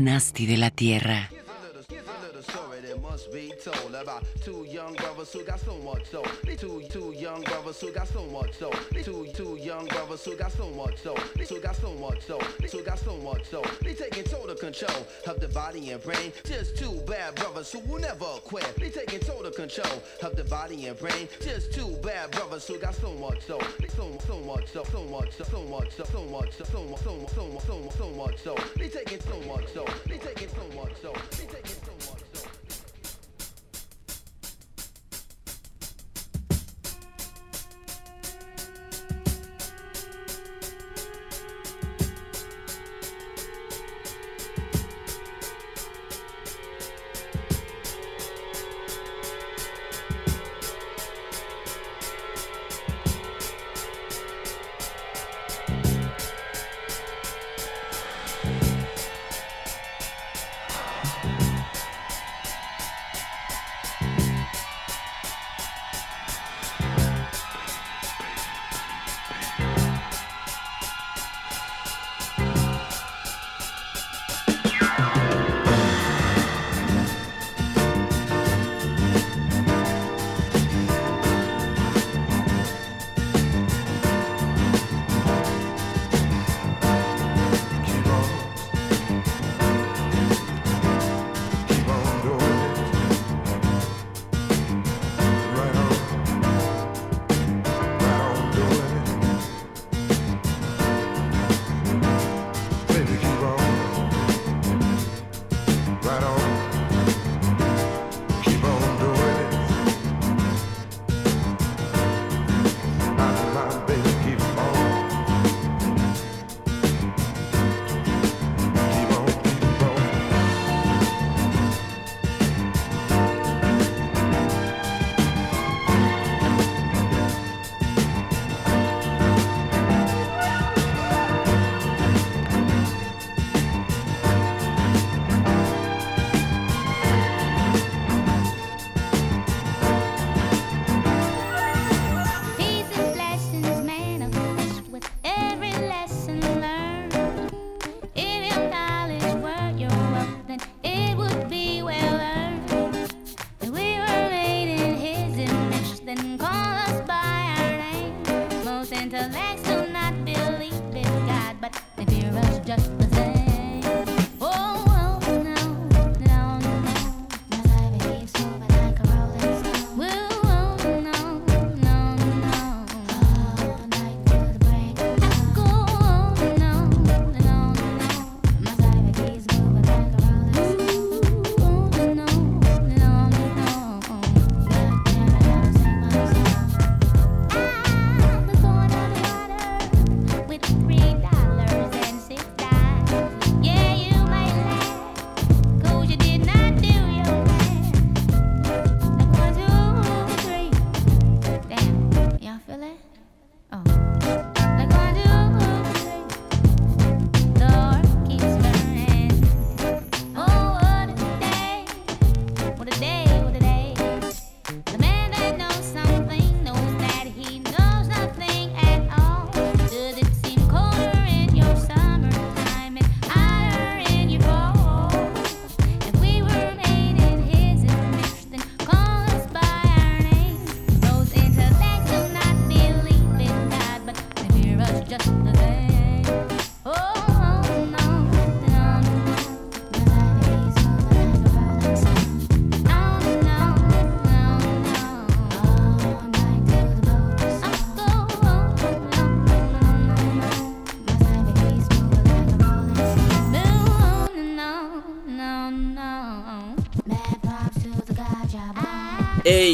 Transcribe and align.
Nasty 0.00 0.46
de 0.46 0.56
la 0.56 0.70
Tierra. 0.70 1.30
About 3.66 4.24
two 4.40 4.64
young 4.68 4.94
brothers 4.94 5.32
who 5.32 5.44
got 5.44 5.60
so 5.60 5.76
much 5.78 6.06
so. 6.10 6.22
Two 6.56 6.82
two 6.90 7.12
young 7.12 7.42
brothers 7.42 7.80
who 7.80 7.92
got 7.92 8.08
so 8.08 8.24
much 8.26 8.56
so. 8.58 8.70
Two 9.02 9.26
two 9.34 9.56
young 9.60 9.86
brothers 9.86 10.24
who 10.24 10.36
got 10.36 10.52
so 10.52 10.70
much 10.70 10.98
so. 11.02 11.14
Who 11.14 11.60
got 11.60 11.76
so 11.76 11.94
much 11.94 12.24
so. 12.24 12.38
Who 12.38 12.82
got 12.82 12.98
so 12.98 13.16
much 13.18 13.44
so. 13.50 13.62
They 13.82 13.94
taking 13.94 14.24
total 14.24 14.54
control 14.54 15.06
of 15.26 15.40
the 15.40 15.48
body 15.48 15.90
and 15.90 16.02
brain. 16.02 16.32
Just 16.44 16.76
two 16.76 17.00
bad 17.06 17.34
brothers 17.36 17.72
who 17.72 17.80
will 17.80 17.98
never 18.00 18.26
quit. 18.44 18.74
They 18.76 18.90
taking 18.90 19.20
total 19.20 19.50
control 19.50 20.02
of 20.22 20.36
the 20.36 20.44
body 20.44 20.86
and 20.86 20.98
brain. 20.98 21.28
Just 21.40 21.72
two 21.72 21.96
bad 22.02 22.30
brothers 22.30 22.66
who 22.66 22.78
got 22.78 22.94
so 22.94 23.12
much 23.14 23.44
so. 23.46 23.58
So 23.96 24.18
so 24.26 24.40
much 24.40 24.68
so. 24.72 24.84
So 24.84 25.04
much 25.04 25.32
so. 25.32 25.44
So 25.44 25.64
much 25.64 25.90
so. 25.92 26.04
So 26.04 26.24
much 26.24 26.52
so. 26.52 26.64
So 26.64 26.84
much 26.84 27.02
so. 27.66 27.90
So 27.98 28.10
much 28.10 28.38
so. 28.42 28.56
They 28.76 28.88
taking 28.88 29.20
so 29.20 29.40
much 29.42 29.72
so. 29.72 29.84
They 30.06 30.18
taking 30.18 30.48
so 30.48 30.64
much 30.76 30.92
so. 31.02 31.12
They 31.30 31.46
taking 31.46 31.82
so 31.84 31.92
much 32.10 32.22
so. 32.32 32.48
They 32.48 32.57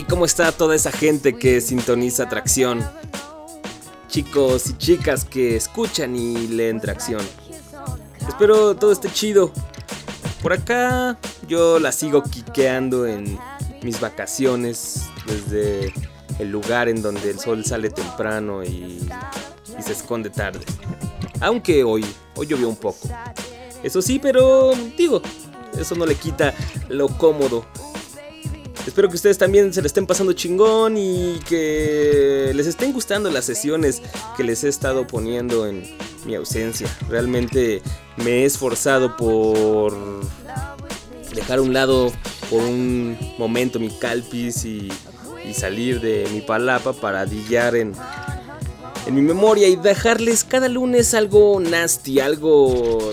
¿cómo 0.08 0.24
está 0.24 0.52
toda 0.52 0.74
esa 0.74 0.92
gente 0.92 1.36
que 1.36 1.60
sintoniza 1.60 2.24
atracción? 2.24 2.84
Chicos 4.08 4.68
y 4.70 4.78
chicas 4.78 5.24
que 5.24 5.56
escuchan 5.56 6.16
y 6.16 6.46
leen 6.48 6.80
tracción. 6.80 7.22
Espero 8.28 8.74
todo 8.76 8.92
esté 8.92 9.10
chido. 9.10 9.52
Por 10.42 10.52
acá 10.52 11.18
yo 11.48 11.78
la 11.78 11.92
sigo 11.92 12.22
quiqueando 12.22 13.06
en 13.06 13.38
mis 13.82 14.00
vacaciones 14.00 15.08
desde 15.26 15.92
el 16.38 16.50
lugar 16.50 16.88
en 16.88 17.02
donde 17.02 17.30
el 17.30 17.38
sol 17.38 17.64
sale 17.64 17.90
temprano 17.90 18.62
y, 18.62 19.00
y 19.78 19.82
se 19.82 19.92
esconde 19.92 20.30
tarde. 20.30 20.64
Aunque 21.40 21.84
hoy, 21.84 22.04
hoy 22.34 22.46
llovió 22.46 22.68
un 22.68 22.76
poco. 22.76 23.08
Eso 23.82 24.00
sí, 24.00 24.18
pero 24.18 24.72
digo, 24.96 25.20
eso 25.78 25.94
no 25.94 26.06
le 26.06 26.14
quita 26.14 26.54
lo 26.88 27.08
cómodo 27.08 27.66
Espero 28.86 29.08
que 29.08 29.16
ustedes 29.16 29.38
también 29.38 29.72
se 29.72 29.81
le 29.81 29.86
estén 29.86 30.06
pasando 30.06 30.34
chingón 30.34 30.96
y 30.98 31.38
que 31.48 32.52
les 32.54 32.66
estén 32.66 32.92
gustando 32.92 33.31
las 33.31 33.46
sesiones 33.46 34.02
que 34.36 34.44
les 34.44 34.62
he 34.62 34.69
estado 34.69 35.06
poniendo 35.06 35.66
en, 35.66 35.84
mi 36.26 36.34
ausencia. 36.34 36.88
Realmente 37.08 37.82
me 38.16 38.42
he 38.42 38.44
esforzado 38.44 39.16
por 39.16 39.94
dejar 41.34 41.58
a 41.58 41.62
un 41.62 41.72
lado 41.72 42.12
por 42.50 42.62
un 42.62 43.16
momento 43.38 43.78
mi 43.78 43.90
calpis 43.90 44.64
y, 44.64 44.90
salir 45.52 46.00
de 46.00 46.26
mi 46.32 46.40
palapa 46.40 46.92
para 46.94 47.26
dillar 47.26 47.76
en, 47.76 47.92
en 49.06 49.14
mi 49.14 49.20
memoria 49.20 49.69
y 49.69 49.76
dejarles 49.76 50.42
cada 50.42 50.69
lunes 50.69 51.14
algo 51.14 51.60
nasty, 51.60 52.19
algo 52.19 53.12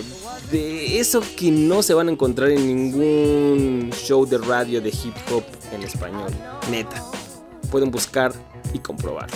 eso 0.98 1.22
que 1.36 1.50
no 1.50 1.82
se 1.82 1.94
van 1.94 2.08
a 2.08 2.12
encontrar 2.12 2.50
en 2.50 2.66
ningún 2.66 3.90
show 3.92 4.26
de 4.26 4.38
radio 4.38 4.80
de 4.80 4.90
hip 4.90 5.14
hop 5.32 5.42
en 5.72 5.82
español. 5.82 6.30
Neta. 6.70 7.02
Pueden 7.70 7.90
buscar 7.90 8.32
y 8.74 8.78
comprobar. 8.78 9.28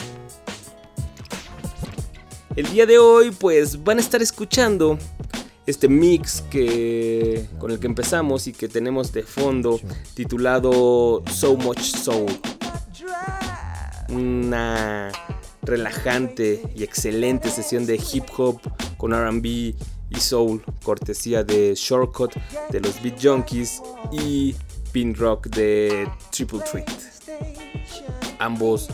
El 2.55 2.71
día 2.71 2.87
de 2.87 2.99
hoy 2.99 3.31
pues 3.31 3.83
van 3.83 3.99
a 3.99 4.01
estar 4.01 4.21
escuchando 4.21 4.99
este 5.67 5.89
mix 5.89 6.43
que 6.43 7.47
con 7.59 7.71
el 7.71 7.79
que 7.79 7.87
empezamos 7.87 8.47
y 8.47 8.53
que 8.53 8.69
tenemos 8.69 9.13
de 9.13 9.23
fondo 9.23 9.81
titulado 10.15 11.23
So 11.31 11.57
Much 11.57 11.81
Soul. 11.81 12.39
Una 14.11 15.11
relajante 15.63 16.63
y 16.75 16.85
excelente 16.85 17.51
sesión 17.51 17.87
de 17.87 17.97
hip 17.97 18.25
hop 18.37 18.61
con 18.97 19.13
RB 19.13 19.75
y 20.11 20.21
soul, 20.21 20.63
cortesía 20.85 21.45
de 21.45 21.75
Shortcut 21.75 22.35
de 22.71 22.81
los 22.81 23.03
Beat 23.03 23.23
Junkies 23.23 23.83
y 24.13 24.55
Pin 24.93 25.15
Rock 25.15 25.49
de 25.49 26.09
Triple 26.31 26.61
Treat. 26.71 26.89
Ambos 28.39 28.89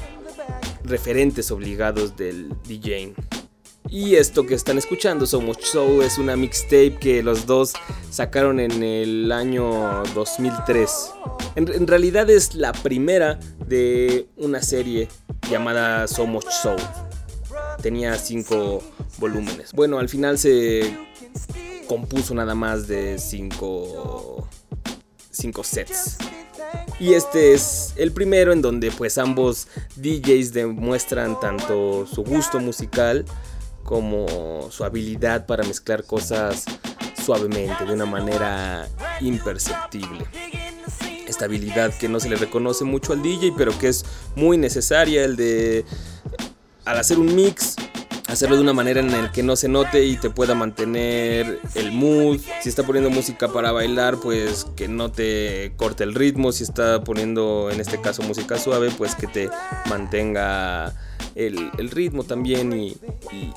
referentes 0.85 1.51
obligados 1.51 2.17
del 2.17 2.49
DJing. 2.65 3.15
Y 3.89 4.15
esto 4.15 4.47
que 4.47 4.55
están 4.55 4.79
escuchando, 4.79 5.27
So 5.27 5.41
Much 5.41 5.65
Soul, 5.65 6.03
es 6.03 6.17
una 6.17 6.35
mixtape 6.35 6.97
que 6.99 7.23
los 7.23 7.45
dos 7.45 7.75
sacaron 8.11 8.59
en 8.59 8.83
el 8.83 9.31
año 9.31 10.03
2003. 10.15 11.13
En, 11.57 11.87
realidad 11.87 12.31
es 12.31 12.55
la 12.55 12.73
primera 12.73 13.39
de 13.67 14.29
una 14.37 14.63
serie 14.63 15.09
llamada 15.51 16.09
So 16.09 16.27
Much 16.27 16.49
Soul. 16.49 16.81
Tenía 17.83 18.17
cinco 18.17 18.83
volúmenes. 19.19 19.73
Bueno, 19.73 19.99
al 19.99 20.09
final 20.09 20.39
se 20.39 20.97
compuso 21.89 22.33
nada 22.35 22.55
más 22.55 22.87
de 22.87 23.19
cinco, 23.19 24.49
cinco 25.31 25.65
sets. 25.65 26.17
Y 27.01 27.15
este 27.15 27.55
es 27.55 27.93
el 27.97 28.13
primero 28.13 28.53
en 28.53 28.63
donde 28.63 28.93
pues 28.93 29.19
ambos 29.19 29.67
DJs 29.97 30.53
demuestran 30.53 31.41
tanto 31.41 32.07
su 32.07 32.23
gusto 32.23 32.61
musical 32.61 33.25
como 33.83 34.71
su 34.71 34.85
habilidad 34.85 35.47
para 35.47 35.65
mezclar 35.65 36.05
cosas 36.05 36.65
suavemente, 37.25 37.85
de 37.85 37.93
una 37.93 38.07
manera 38.07 38.89
imperceptible. 39.21 40.25
Esta 41.27 41.47
habilidad 41.47 41.93
que 41.95 42.09
no 42.09 42.21
se 42.21 42.29
le 42.29 42.37
reconoce 42.37 42.85
mucho 42.85 43.13
al 43.13 43.23
DJ, 43.23 43.53
pero 43.57 43.77
que 43.79 43.89
es 43.89 44.05
muy 44.37 44.57
necesaria, 44.57 45.25
el 45.25 45.37
de 45.37 45.85
al 46.85 46.99
hacer 46.99 47.19
un 47.19 47.35
mix, 47.35 47.77
hacerlo 48.29 48.57
de 48.57 48.63
una 48.63 48.73
manera 48.73 49.01
en 49.01 49.11
la 49.11 49.31
que 49.31 49.43
no 49.43 49.57
se 49.57 49.69
note 49.69 50.05
y 50.05 50.17
te 50.17 50.31
pueda 50.31 50.55
mantener 50.55 51.61
el 51.75 51.93
mood. 51.93 52.41
Si 52.63 52.69
está 52.69 52.83
poniendo 52.83 53.11
música 53.11 53.49
para 53.49 53.73
bailar, 53.73 54.19
pues 54.19 54.67
que 54.77 54.89
no 54.89 55.11
te 55.13 55.73
corte 55.77 56.05
el 56.05 56.15
ritmo. 56.15 56.53
Si 56.53 56.65
está 56.65 57.05
poniendo, 57.05 57.71
en 57.71 57.81
este 57.81 58.01
caso, 58.01 58.23
música 58.23 58.59
suave, 58.59 58.91
pues 58.97 59.15
que 59.15 59.27
te 59.27 59.51
mantenga 59.89 60.95
el, 61.35 61.91
ritmo 61.91 62.25
también 62.25 62.73
y, 62.73 62.97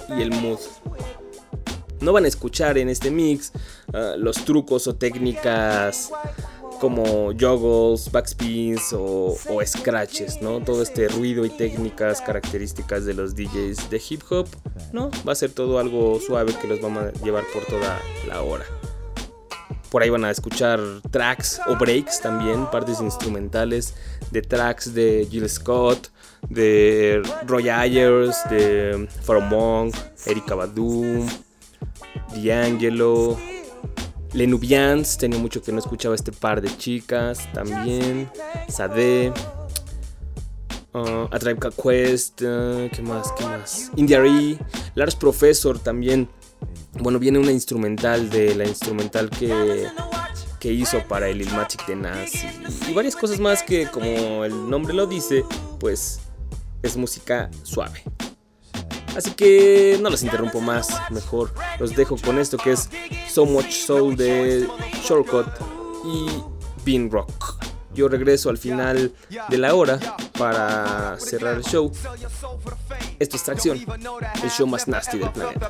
el 0.09 0.31
mood. 0.31 0.59
No 2.01 2.11
van 2.13 2.25
a 2.25 2.27
escuchar 2.27 2.77
en 2.77 2.89
este 2.89 3.09
mix 3.09 3.51
ah, 3.93 4.15
los 4.17 4.43
trucos 4.45 4.85
o 4.87 4.95
técnicas 4.95 6.11
como 6.85 7.33
joggles, 7.33 8.11
backspins 8.11 8.93
o, 8.93 9.35
o, 9.49 9.65
scratches, 9.65 10.39
¿no? 10.39 10.59
Todo 10.59 10.83
este 10.83 11.07
ruido 11.07 11.43
y 11.43 11.49
técnicas 11.49 12.21
características 12.21 13.05
de 13.05 13.15
los 13.15 13.33
DJs 13.33 13.89
de 13.89 13.99
hip 14.07 14.21
hop, 14.29 14.47
¿no? 14.93 15.09
Va 15.27 15.31
a 15.31 15.35
ser 15.35 15.51
todo 15.51 15.79
algo 15.79 16.19
suave 16.19 16.53
que 16.61 16.67
los 16.67 16.79
vamos 16.79 17.05
a 17.05 17.11
llevar 17.23 17.43
por 17.51 17.65
toda 17.65 17.99
la 18.27 18.43
hora. 18.43 18.65
Por 19.89 20.03
ahí 20.03 20.11
van 20.11 20.25
a 20.25 20.29
escuchar 20.29 20.79
tracks 21.09 21.59
o 21.65 21.75
breaks 21.75 22.21
también, 22.21 22.69
partes 22.69 23.01
instrumentales 23.01 23.95
de 24.29 24.43
tracks 24.43 24.93
de 24.93 25.27
Jill 25.27 25.49
Scott, 25.49 26.11
de 26.49 27.23
Roy 27.47 27.67
Ayers, 27.67 28.47
de 28.51 29.07
Monk, 29.49 29.95
Erika 30.27 30.53
Badu, 30.53 31.25
D'Angelo, 32.35 33.39
Lenubians, 34.35 35.17
tenía 35.17 35.39
mucho 35.39 35.61
que 35.61 35.71
no 35.71 35.79
escuchaba 35.79 36.13
este 36.13 36.33
par 36.33 36.61
de 36.61 36.75
chicas 36.77 37.51
también, 37.53 38.29
Sade, 38.67 39.31
uh, 40.93 41.27
A 41.31 41.39
Tribe 41.39 41.69
Quest, 41.81 42.41
uh, 42.41 42.89
¿qué 42.91 43.01
más? 43.01 43.31
¿Qué 43.31 43.45
más? 43.45 43.91
India 43.95 44.21
Lars 44.93 45.15
Professor 45.15 45.79
también. 45.79 46.27
Bueno, 46.99 47.17
viene 47.17 47.39
una 47.39 47.51
instrumental 47.51 48.29
de 48.29 48.55
la 48.55 48.65
instrumental 48.65 49.29
que, 49.29 49.87
que 50.59 50.71
hizo 50.71 51.01
para 51.07 51.29
el 51.29 51.41
Ilmatic 51.41 51.85
de 51.87 51.95
Nas 51.95 52.31
y 52.89 52.93
varias 52.93 53.15
cosas 53.15 53.39
más 53.39 53.63
que, 53.63 53.87
como 53.87 54.43
el 54.43 54.69
nombre 54.69 54.93
lo 54.93 55.07
dice, 55.07 55.45
pues 55.79 56.19
es 56.83 56.97
música 56.97 57.49
suave. 57.63 58.03
Así 59.15 59.31
que 59.31 59.97
no 60.01 60.09
los 60.09 60.23
interrumpo 60.23 60.59
más, 60.59 60.89
mejor 61.09 61.51
los 61.79 61.95
dejo 61.95 62.17
con 62.17 62.37
esto 62.37 62.57
que 62.57 62.71
es 62.73 62.89
So 63.29 63.45
Much 63.45 63.71
Soul 63.71 64.15
de 64.15 64.67
Shortcut 65.03 65.47
y 66.05 66.27
Bean 66.85 67.09
Rock. 67.09 67.74
Yo 67.95 68.09
regreso 68.09 68.49
al 68.49 68.57
final 68.57 69.13
de 69.49 69.57
la 69.57 69.73
hora 69.73 69.97
para 70.37 71.17
cerrar 71.17 71.55
el 71.55 71.63
show. 71.63 71.91
Esto 73.17 73.37
es 73.37 73.43
Tracción, 73.43 73.79
el 74.43 74.51
show 74.51 74.67
más 74.67 74.87
nasty 74.87 75.17
del 75.17 75.31
planeta. 75.31 75.67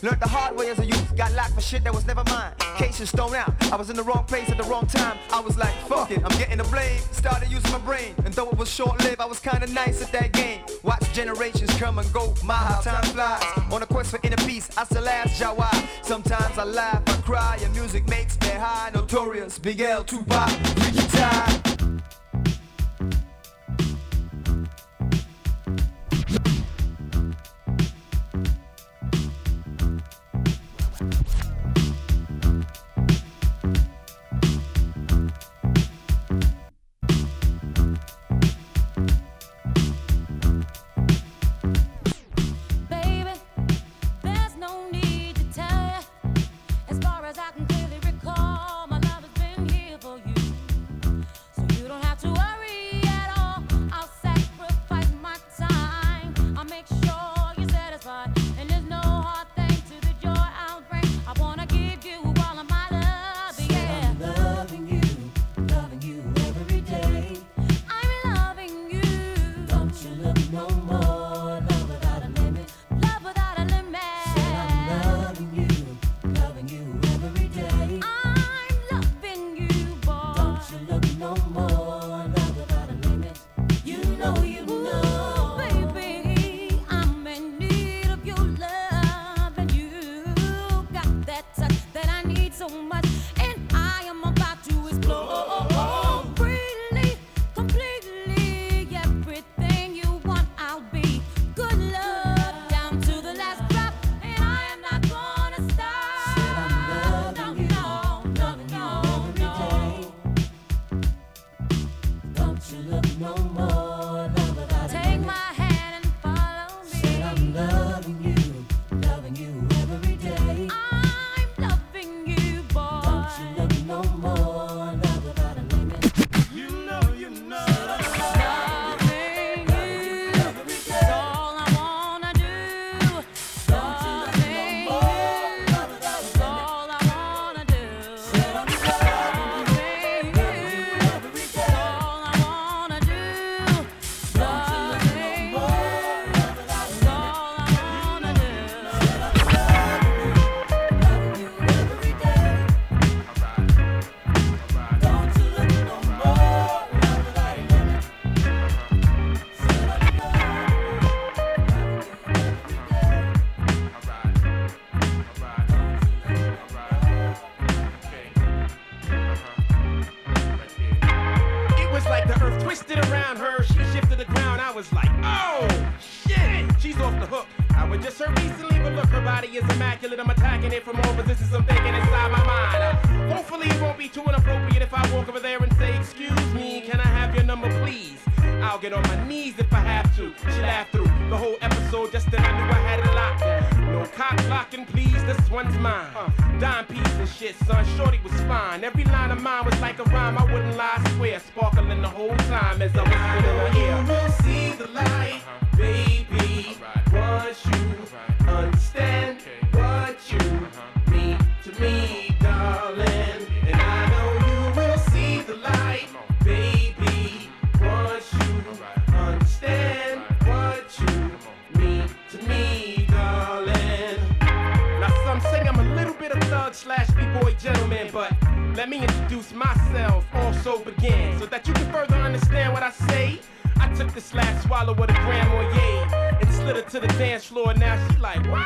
Learned 0.00 0.20
the 0.20 0.28
hard 0.28 0.56
way 0.56 0.70
as 0.70 0.78
a 0.78 0.86
youth, 0.86 1.16
got 1.16 1.32
locked 1.32 1.54
for 1.54 1.60
shit 1.60 1.82
that 1.82 1.92
was 1.92 2.06
never 2.06 2.22
mine. 2.30 2.52
Cases 2.76 3.10
thrown 3.10 3.34
out, 3.34 3.52
I 3.72 3.76
was 3.76 3.90
in 3.90 3.96
the 3.96 4.02
wrong 4.04 4.24
place 4.26 4.48
at 4.48 4.56
the 4.56 4.62
wrong 4.62 4.86
time. 4.86 5.18
Like, 5.58 5.74
fuck 5.88 6.10
it, 6.10 6.20
I'm 6.24 6.38
getting 6.38 6.58
the 6.58 6.64
blame. 6.64 7.00
Started 7.12 7.50
using 7.50 7.70
my 7.72 7.78
brain, 7.78 8.14
and 8.24 8.32
though 8.34 8.48
it 8.48 8.56
was 8.56 8.70
short 8.70 9.02
lived, 9.02 9.20
I 9.20 9.26
was 9.26 9.40
kinda 9.40 9.66
nice 9.66 10.00
at 10.02 10.12
that 10.12 10.32
game. 10.32 10.60
Watch 10.82 11.12
generations 11.12 11.70
come 11.78 11.98
and 11.98 12.10
go, 12.12 12.34
my 12.44 12.56
time 12.82 13.02
flies. 13.14 13.42
On 13.72 13.82
a 13.82 13.86
quest 13.86 14.10
for 14.10 14.20
inner 14.22 14.36
peace, 14.48 14.68
I 14.76 14.84
still 14.84 15.08
ask 15.08 15.42
Jawa. 15.42 15.70
Sometimes 16.02 16.56
I 16.58 16.64
laugh, 16.64 17.02
I 17.06 17.16
cry, 17.22 17.58
and 17.62 17.74
music 17.74 18.08
makes 18.08 18.38
me 18.40 18.48
high. 18.48 18.90
Notorious, 18.94 19.58
Big 19.58 19.80
L, 19.80 20.04
Tupac, 20.04 20.48
Biggie 20.76 21.18
Time. 21.18 21.47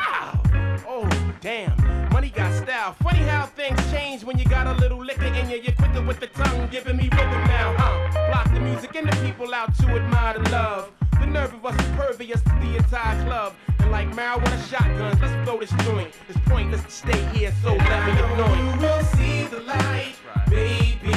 Wow! 0.03 0.41
Oh, 0.87 1.09
damn. 1.41 1.75
Money 2.11 2.29
got 2.29 2.53
style. 2.61 2.93
Funny 3.01 3.19
how 3.19 3.45
things 3.45 3.79
change 3.91 4.23
when 4.23 4.37
you 4.37 4.45
got 4.45 4.67
a 4.67 4.73
little 4.73 5.03
liquor 5.03 5.25
in 5.25 5.49
you. 5.49 5.57
You're 5.57 5.73
quicker 5.73 6.01
with 6.01 6.19
the 6.19 6.27
tongue, 6.27 6.67
giving 6.69 6.97
me 6.97 7.03
rhythm 7.03 7.43
now, 7.45 7.73
huh? 7.77 8.27
Block 8.27 8.53
the 8.53 8.59
music 8.59 8.95
and 8.95 9.07
the 9.07 9.15
people 9.25 9.53
out 9.53 9.73
to 9.79 9.87
admire 9.87 10.39
the 10.39 10.49
love. 10.49 10.91
The 11.19 11.25
nerve 11.25 11.53
of 11.53 11.65
us 11.65 11.79
is 11.79 11.91
pervious 11.95 12.41
to 12.41 12.49
the 12.61 12.75
entire 12.77 13.23
club. 13.23 13.53
And 13.79 13.91
like 13.91 14.09
marijuana 14.11 14.69
shotguns, 14.69 15.21
let's 15.21 15.49
blow 15.49 15.59
this 15.59 15.71
joint. 15.85 16.11
It's 16.27 16.39
pointless 16.45 16.83
to 16.83 16.91
stay 16.91 17.21
here, 17.33 17.53
so 17.61 17.75
let 17.75 18.05
me 18.05 18.11
annoy 18.11 18.57
you. 18.57 18.81
will 18.81 19.03
see 19.15 19.43
the 19.43 19.61
light, 19.61 20.15
baby. 20.49 21.12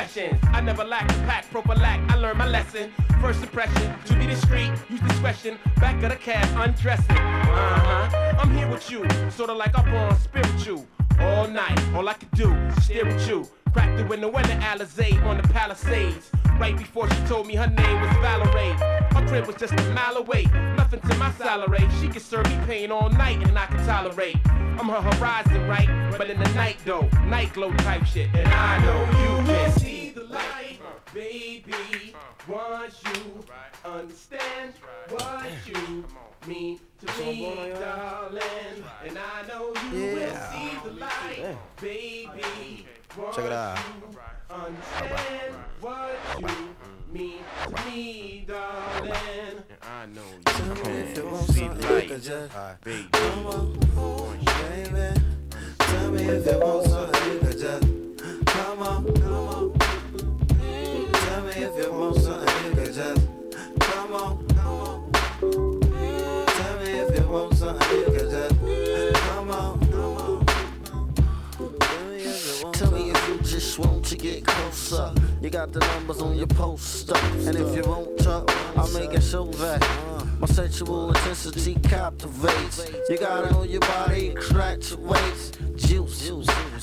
I 0.00 0.62
never 0.62 0.82
lack, 0.82 1.06
pack, 1.26 1.44
prophylact. 1.50 2.10
I 2.10 2.14
learned 2.16 2.38
my 2.38 2.48
lesson. 2.48 2.90
First 3.20 3.42
impression, 3.42 3.94
to 4.06 4.14
be 4.14 4.26
discreet, 4.26 4.72
use 4.88 5.00
discretion. 5.00 5.58
Back 5.76 6.02
of 6.02 6.08
the 6.08 6.16
cab, 6.16 6.48
undressing. 6.58 7.18
Uh-huh. 7.18 8.36
I'm 8.40 8.50
here 8.56 8.66
with 8.66 8.90
you, 8.90 9.06
sorta 9.30 9.52
like 9.52 9.76
up 9.78 9.86
on 9.86 10.18
spiritual. 10.18 10.86
All 11.20 11.46
night, 11.48 11.78
all 11.94 12.08
I 12.08 12.14
can 12.14 12.30
do 12.34 12.50
is 12.50 12.84
stare 12.86 13.06
at 13.06 13.28
you. 13.28 13.46
Cracked 13.72 14.00
her 14.00 14.14
in 14.14 14.20
the 14.20 14.28
winter 14.28 14.54
Alizé 14.54 15.22
on 15.24 15.36
the 15.36 15.48
Palisades. 15.48 16.30
Right 16.58 16.76
before 16.76 17.08
she 17.08 17.20
told 17.26 17.46
me 17.46 17.54
her 17.54 17.66
name 17.66 18.00
was 18.00 18.10
Valerie. 18.18 18.72
Her 19.14 19.26
crib 19.26 19.46
was 19.46 19.56
just 19.56 19.72
a 19.72 19.82
mile 19.94 20.16
away, 20.16 20.44
nothing 20.76 21.00
to 21.00 21.14
my 21.16 21.32
salary. 21.32 21.88
She 22.00 22.08
could 22.08 22.22
serve 22.22 22.46
me 22.50 22.58
pain 22.66 22.92
all 22.92 23.08
night 23.08 23.42
and 23.46 23.58
I 23.58 23.66
could 23.66 23.84
tolerate. 23.86 24.36
I'm 24.46 24.88
her 24.88 25.00
horizon, 25.00 25.66
right? 25.68 26.14
But 26.18 26.28
in 26.30 26.38
the 26.38 26.48
night 26.50 26.76
though, 26.84 27.08
night 27.26 27.52
glow 27.54 27.72
type 27.78 28.04
shit. 28.04 28.28
And 28.34 28.48
I 28.48 28.78
know 28.84 29.00
you 29.20 29.46
can 29.46 29.72
see 29.72 30.10
the 30.10 30.24
light, 30.24 30.80
baby. 31.14 32.14
Once 32.48 33.00
you 33.04 33.44
understand 33.84 34.74
what 35.08 35.46
you 35.66 36.04
mean 36.46 36.80
to 37.00 37.20
me, 37.20 37.72
darling. 37.78 38.84
And 39.06 39.18
I 39.18 39.46
know 39.48 39.72
you 39.92 40.14
will 40.14 40.34
see 40.50 40.70
the 40.84 40.92
light, 40.98 41.56
baby. 41.80 42.86
Check 43.10 43.44
it 43.46 43.52
out. 43.52 43.76
Understand 44.48 45.54
what 45.80 46.16
you 46.38 46.46
mean 47.12 47.38
to 47.64 47.70
me, 47.90 48.44
darling. 48.46 49.64
I 49.82 50.06
know 50.06 50.22
you 50.46 50.74
can 50.76 51.42
see 51.48 51.68
light, 51.68 52.80
baby. 52.84 53.08
Come 53.10 53.46
on, 53.46 53.72
baby. 53.96 55.20
Tell 55.78 56.10
me 56.12 56.22
if 56.22 56.46
you 56.46 56.58
want 56.60 56.86
something, 56.86 57.32
you 57.32 57.38
can 57.40 57.58
just 57.58 58.46
come 58.46 58.78
on, 58.80 59.04
come 59.14 59.48
on. 59.48 59.78
Tell 61.12 61.42
me 61.42 61.50
if 61.50 61.84
you 61.84 61.92
want 61.92 62.16
something, 62.16 62.64
you 62.64 62.72
can 62.76 62.92
just 62.94 63.28
come 63.80 64.12
on, 64.12 64.46
come 64.48 64.80
on. 64.80 65.10
Tell 66.46 66.76
me 66.78 66.90
if 66.90 67.18
you 67.18 67.26
want 67.28 67.54
something. 67.54 68.09
You 75.50 75.54
got 75.54 75.72
the 75.72 75.80
numbers 75.80 76.22
on 76.22 76.36
your 76.36 76.46
poster. 76.46 77.16
And 77.48 77.56
if 77.56 77.74
you 77.74 77.82
won't 77.82 78.16
talk, 78.20 78.48
I'm 78.76 78.92
making 78.92 79.20
sure 79.20 79.50
that 79.54 79.84
my 80.38 80.46
sexual 80.46 81.08
intensity 81.08 81.74
captivates. 81.74 82.88
You 83.08 83.18
got 83.18 83.46
it 83.46 83.50
know 83.50 83.64
your 83.64 83.80
body, 83.80 84.32
crack 84.34 84.78
your 84.88 85.00
waist. 85.00 85.59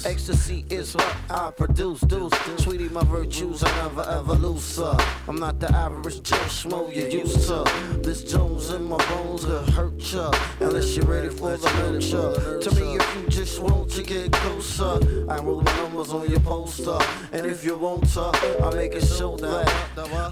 Ecstasy 0.07 0.63
is 0.69 0.95
what 0.95 1.17
I 1.29 1.51
produce, 1.51 1.99
deuce. 1.99 2.31
Sweetie, 2.59 2.87
my 2.87 3.03
virtues, 3.03 3.61
I 3.61 3.69
never 3.75 4.09
ever 4.09 4.35
lose 4.35 4.77
her. 4.77 4.97
I'm 5.27 5.35
not 5.35 5.59
the 5.59 5.69
average 5.75 6.23
Joe 6.23 6.37
Schmo 6.47 6.95
you 6.95 7.19
used 7.19 7.45
to. 7.49 7.65
This 8.01 8.23
Jones 8.23 8.69
in 8.71 8.85
my 8.85 8.95
bones 9.09 9.45
will 9.45 9.69
hurt 9.71 9.99
ya. 10.13 10.31
Unless 10.61 10.95
you're 10.95 11.05
ready 11.05 11.27
for 11.27 11.57
the 11.57 11.69
literature. 11.83 12.61
To 12.61 12.75
me, 12.79 12.95
if 12.95 13.15
you 13.17 13.27
just 13.27 13.59
want 13.59 13.91
to 13.91 14.01
get 14.01 14.31
closer, 14.31 15.29
I 15.29 15.39
roll 15.39 15.61
numbers 15.61 16.13
on 16.13 16.29
your 16.29 16.39
poster. 16.39 16.97
And 17.33 17.45
if 17.45 17.65
you 17.65 17.77
want 17.77 18.07
to, 18.13 18.31
I 18.63 18.73
make 18.75 18.95
a 18.95 19.05
show 19.05 19.35
that 19.35 19.67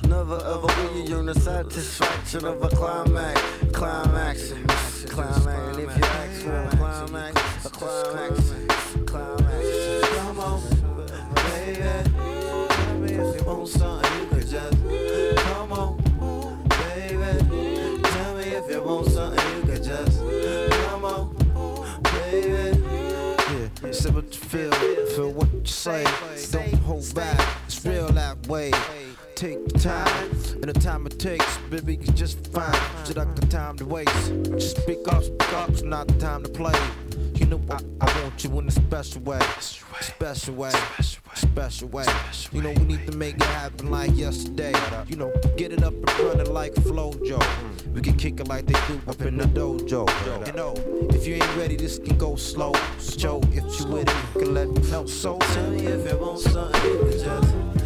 never 0.08 0.38
ever 0.38 0.67
will 0.67 0.98
you 0.98 1.03
yearn 1.03 1.25
the 1.25 1.38
satisfaction 1.38 2.46
of 2.46 2.63
a 2.63 2.70
climax. 2.70 3.41
Climaxing, 3.74 4.65
climaxing. 5.10 5.89
If 5.89 5.98
you 5.98 6.03
ask 6.05 6.41
for 6.44 6.55
a 6.55 6.70
climax, 6.77 7.65
a 7.65 7.70
climax. 7.70 8.54
Feel, 24.55 25.05
feel 25.07 25.31
what 25.31 25.51
you 25.53 25.65
say. 25.65 26.05
Don't 26.51 26.74
hold 26.81 27.13
back, 27.13 27.39
it's 27.65 27.83
real 27.85 28.07
that 28.09 28.47
way. 28.47 28.71
Take 29.35 29.67
time, 29.79 30.31
and 30.31 30.63
the 30.63 30.74
time 30.74 31.05
it 31.05 31.19
takes, 31.19 31.57
baby, 31.69 32.00
it's 32.01 32.12
just 32.12 32.47
fine. 32.47 32.71
Just 33.03 33.17
like 33.17 33.35
the 33.35 33.45
time 33.47 33.75
to 33.77 33.85
waste. 33.85 34.33
Just 34.51 34.77
speak 34.77 35.05
up, 35.09 35.24
speak 35.24 35.53
up, 35.53 35.69
it's 35.69 35.81
not 35.81 36.07
the 36.07 36.13
time 36.19 36.43
to 36.43 36.50
play. 36.50 36.79
You 37.33 37.45
know 37.47 37.62
I, 37.69 37.79
I 38.00 38.21
want 38.21 38.43
you 38.43 38.59
in 38.59 38.67
a 38.67 38.71
special 38.71 39.21
way, 39.21 39.41
special 40.00 40.55
way, 40.55 40.69
special 40.69 41.24
way. 41.25 41.25
You 42.51 42.61
know 42.61 42.71
we 42.71 42.85
need 42.85 43.05
to 43.07 43.17
make 43.17 43.35
it 43.35 43.43
happen 43.43 43.91
like 43.91 44.15
yesterday. 44.15 44.73
You 45.07 45.15
know 45.17 45.31
get 45.57 45.71
it 45.71 45.83
up 45.83 45.93
and 45.93 46.19
running 46.19 46.53
like 46.53 46.73
Flojo. 46.75 47.41
We 47.93 48.01
can 48.01 48.15
kick 48.17 48.39
it 48.39 48.47
like 48.47 48.65
they 48.65 48.79
do 48.87 49.01
up 49.07 49.21
in 49.21 49.37
the 49.37 49.45
dojo. 49.45 50.07
You 50.47 50.53
know 50.53 50.73
if 51.09 51.25
you 51.27 51.35
ain't 51.35 51.55
ready, 51.57 51.75
this 51.75 51.99
can 51.99 52.17
go 52.17 52.35
slow. 52.35 52.73
Joe, 53.17 53.41
if 53.51 53.79
you 53.79 53.87
with 53.87 54.09
it, 54.09 54.15
you 54.35 54.41
can 54.41 54.53
let 54.53 54.69
me 54.69 54.81
know. 54.89 55.05
So 55.05 55.37
tell 55.37 55.69
me 55.71 55.85
if 55.85 56.11
you 56.11 56.17
want 56.17 56.39
something, 56.39 57.11
just. 57.11 57.84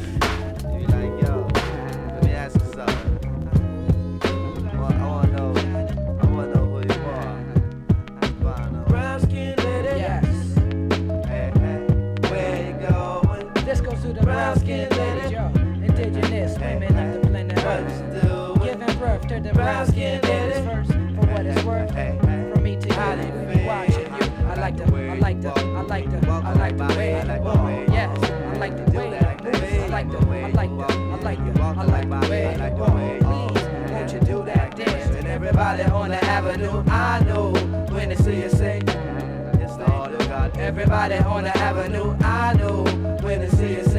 Giving 19.39 19.53
the 19.53 19.63
brown 19.63 19.87
skin 19.87 20.21
ladies 20.23 20.65
first. 20.65 20.91
For 20.91 21.31
what 21.31 21.45
it's 21.45 21.63
worth. 21.63 21.89
From 21.91 22.61
me 22.61 22.75
to 22.75 22.87
you. 22.89 23.65
Watching 23.65 24.01
you. 24.01 24.47
I 24.49 24.55
like 24.55 24.75
the, 24.75 24.83
I 24.83 25.15
like 25.15 25.41
the, 25.41 25.53
I 25.53 25.81
like 25.81 26.09
the, 26.11 26.29
I 26.29 26.53
like 26.55 26.77
the 26.77 26.87
way 26.97 27.15
I 27.15 27.21
you 27.21 27.27
like 27.29 27.39
the 27.39 27.45
walk. 27.45 27.63
way 27.63 27.85
Yes. 27.87 28.31
I 28.31 28.57
like 28.57 28.75
the 28.75 28.91
way 28.91 29.05
you 29.05 29.11
move. 29.11 29.55
I 29.81 29.87
like 29.87 30.09
the, 30.11 30.17
I 30.17 30.49
like 30.51 30.75
the, 30.75 31.61
I 31.61 31.83
like 31.85 32.09
the, 32.09 32.15
I 32.15 32.55
like 32.57 32.75
the 32.75 32.91
way 32.91 33.17
you 33.17 33.27
walk. 33.27 33.53
Please, 33.53 33.91
won't 33.91 34.13
you 34.13 34.19
do 34.19 34.43
that 34.43 34.75
dance? 34.75 35.15
And 35.15 35.27
everybody 35.27 35.83
on 35.83 36.09
the 36.09 36.25
avenue, 36.25 36.83
I 36.87 37.23
know 37.23 37.51
when 37.93 38.09
they 38.09 38.15
see 38.15 38.41
you 38.41 38.49
say. 38.49 38.81
Yes, 38.85 39.77
Lord 39.87 40.15
of 40.15 40.57
Everybody 40.57 41.15
on 41.15 41.43
the 41.45 41.57
avenue, 41.57 42.13
I 42.19 42.55
know 42.55 42.83
when 43.21 43.39
they 43.39 43.49
see 43.49 43.75
you 43.77 43.85
say. 43.85 43.98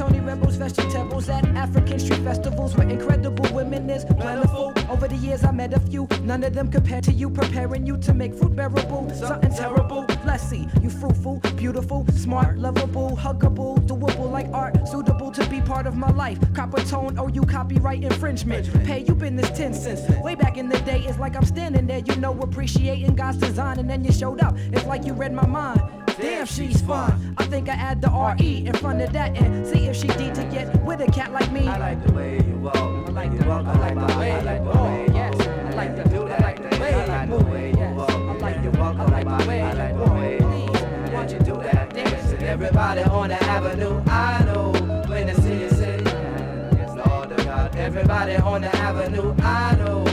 Tony 0.00 0.20
Rebels, 0.20 0.56
vegetables 0.56 1.28
at 1.28 1.44
African 1.48 1.98
street 1.98 2.20
festivals 2.20 2.74
where 2.74 2.88
incredible 2.88 3.54
women 3.54 3.90
is 3.90 4.06
plentiful. 4.06 4.72
Over 4.88 5.06
the 5.06 5.16
years, 5.16 5.44
I 5.44 5.50
met 5.50 5.74
a 5.74 5.78
few, 5.78 6.08
none 6.22 6.42
of 6.42 6.54
them 6.54 6.70
compared 6.70 7.04
to 7.04 7.12
you, 7.12 7.28
preparing 7.28 7.84
you 7.84 7.98
to 7.98 8.14
make 8.14 8.34
fruit 8.34 8.56
bearable. 8.56 9.10
Something 9.10 9.52
terrible. 9.52 10.06
Let's 10.24 10.50
you 10.52 10.88
fruitful, 10.88 11.40
beautiful, 11.54 12.06
smart, 12.14 12.56
lovable, 12.56 13.14
huggable, 13.14 13.78
doable 13.86 14.30
like 14.30 14.48
art, 14.54 14.88
suitable 14.88 15.30
to 15.32 15.46
be 15.50 15.60
part 15.60 15.86
of 15.86 15.96
my 15.96 16.10
life. 16.12 16.38
Copper 16.54 16.82
tone, 16.84 17.18
oh, 17.18 17.28
you 17.28 17.42
copyright 17.42 18.02
infringement. 18.02 18.72
Pay 18.84 19.00
you 19.00 19.14
been 19.14 19.36
this 19.36 19.50
10 19.50 19.74
cents. 19.74 20.08
Way 20.22 20.34
back 20.34 20.56
in 20.56 20.70
the 20.70 20.78
day, 20.80 21.04
it's 21.06 21.18
like 21.18 21.36
I'm 21.36 21.44
standing 21.44 21.86
there, 21.86 21.98
you 21.98 22.16
know, 22.16 22.32
appreciating 22.40 23.16
God's 23.16 23.36
design, 23.36 23.78
and 23.78 23.90
then 23.90 24.02
you 24.02 24.12
showed 24.12 24.40
up. 24.40 24.56
It's 24.72 24.86
like 24.86 25.04
you 25.04 25.12
read 25.12 25.34
my 25.34 25.46
mind. 25.46 25.99
Damn, 26.20 26.46
she's 26.46 26.80
fun. 26.82 27.34
I 27.38 27.44
think 27.46 27.68
I 27.68 27.72
add 27.72 28.00
the 28.02 28.10
RE 28.10 28.66
in 28.66 28.74
front 28.74 29.00
of 29.02 29.12
that 29.12 29.36
and 29.36 29.66
see 29.66 29.86
if 29.86 29.96
she 29.96 30.08
D 30.08 30.30
to 30.30 30.44
get 30.52 30.82
with 30.82 31.00
a 31.00 31.06
cat 31.10 31.32
like 31.32 31.50
me. 31.52 31.66
I 31.66 31.78
like 31.78 32.06
the 32.06 32.12
way 32.12 32.36
you 32.46 32.56
walk. 32.56 32.76
I 32.76 33.10
like 33.10 33.38
the, 33.38 33.46
I 33.46 33.62
like 33.78 33.94
the 34.08 34.18
way 34.18 34.32
I 34.32 34.40
like 34.40 34.58
you 34.60 34.72
the 34.72 34.78
way 34.82 35.06
walk. 35.06 35.14
Yes, 35.14 35.40
I 35.40 35.74
like 35.74 35.96
the, 35.96 36.02
I 36.20 36.38
like 36.38 36.70
the 36.70 36.78
way 36.80 36.94
I 36.94 37.06
like 37.06 37.28
you 37.30 37.38
the 37.38 37.44
way 37.44 37.72
move. 37.72 37.74
you 37.74 37.80
Yes, 37.80 37.96
walk. 37.96 38.10
I 38.10 38.36
like 38.38 38.62
the, 38.62 38.70
walk 38.78 38.96
I 38.96 39.04
like 39.06 39.24
my 39.24 39.38
the 39.42 39.48
way 39.48 39.62
I 39.62 39.72
like 39.72 39.92
you 39.92 40.04
the 40.04 40.12
way 40.12 40.38
you 40.38 40.44
walk. 40.44 40.72
Please, 40.72 40.82
walk. 40.82 41.12
won't 41.12 41.30
you 41.32 41.38
do 41.38 41.54
that 41.62 41.94
dance? 41.94 42.32
And 42.32 42.42
everybody 42.42 43.02
on 43.02 43.28
the 43.28 43.42
avenue, 43.44 44.02
I 44.06 44.44
know 44.44 44.72
when 45.08 45.26
they 45.26 45.34
see 45.34 45.60
you 45.60 45.70
say. 45.70 46.00
Yes, 46.04 46.96
Lord 47.06 47.32
of 47.32 47.44
God. 47.44 47.76
Everybody 47.76 48.36
on 48.36 48.60
the 48.62 48.76
avenue, 48.76 49.34
I 49.42 49.74
know 49.76 50.09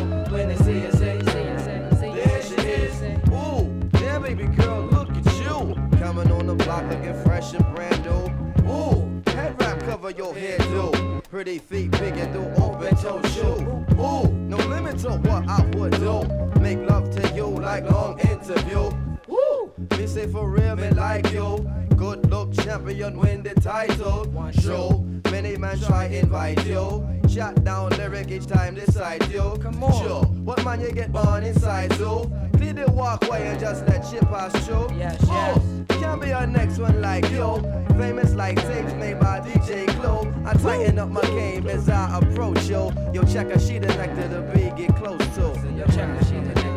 Block 6.78 6.92
looking 6.92 7.24
fresh 7.24 7.54
and 7.54 7.66
brand 7.74 8.06
new. 8.06 8.70
Ooh, 8.70 9.32
head 9.32 9.60
wrap 9.60 9.80
cover 9.80 10.12
your 10.12 10.36
head 10.36 10.60
too. 10.60 11.22
Pretty 11.28 11.58
feet 11.58 11.90
big 11.90 12.16
and 12.18 12.32
do 12.32 12.42
open 12.62 12.96
toe 12.98 13.20
shoe. 13.30 13.96
Ooh, 14.00 14.32
no 14.32 14.58
limit 14.58 15.00
to 15.00 15.10
what 15.10 15.48
I 15.50 15.64
would 15.76 15.94
do. 15.94 16.22
Make 16.60 16.78
love 16.88 17.10
to 17.16 17.36
you 17.36 17.48
like 17.48 17.90
long 17.90 18.20
interview. 18.20 18.92
Woo, 19.52 19.72
me 19.98 20.08
say 20.08 20.28
for 20.28 20.50
real, 20.50 20.76
me 20.76 20.90
like 20.92 21.32
you. 21.32 21.70
Good 21.96 22.30
look 22.30 22.54
champion, 22.54 23.18
win 23.18 23.44
the 23.44 23.56
title. 23.56 24.26
Show, 24.62 25.06
many 25.32 25.58
man 25.58 25.80
try 25.80 26.06
invite 26.06 26.66
you. 26.66 27.08
Shot 27.28 27.64
down 27.64 27.90
lyric 27.92 28.32
each 28.32 28.48
time 28.48 28.76
they 28.76 28.86
cite 28.86 29.30
you. 29.32 29.58
Come 29.62 29.84
on. 29.84 30.04
Sure, 30.04 30.24
what 30.44 30.64
man 30.64 30.82
you 30.82 30.92
get 30.92 31.12
born 31.12 31.44
inside 31.44 31.92
too? 31.92 32.32
Clear 32.56 32.74
the 32.74 32.92
walkway 32.92 33.48
and 33.48 33.60
just 33.60 33.86
let 33.88 34.06
shit 34.06 34.22
pass 34.24 34.52
through. 34.66 34.90
Yes, 34.98 35.20
oh, 35.24 35.62
Can 35.90 36.20
be 36.20 36.34
our 36.34 36.48
next 36.48 36.78
one 36.78 37.02
like 37.02 37.30
you. 37.32 37.62
Famous 37.98 38.34
like 38.36 38.58
tapes 38.58 38.94
made 38.94 39.20
by 39.20 39.40
DJ 39.40 39.88
Clue. 40.00 40.34
I 40.46 40.54
tighten 40.54 41.00
up 41.00 41.10
my 41.10 41.22
game 41.22 41.68
as 41.68 41.90
I 41.90 42.20
approach 42.20 42.64
yo. 42.66 42.92
Yo, 43.14 43.24
check 43.24 43.48
a 43.48 43.60
sheet 43.60 43.82
connected 43.82 44.30
to 44.30 44.42
be 44.54 44.72
get 44.82 44.96
close 44.96 45.20
to. 45.36 45.60
Yo, 45.76 45.86
check 45.88 46.20
the 46.20 46.26
shit 46.26 46.44
that 46.46 46.56
they 46.56 46.77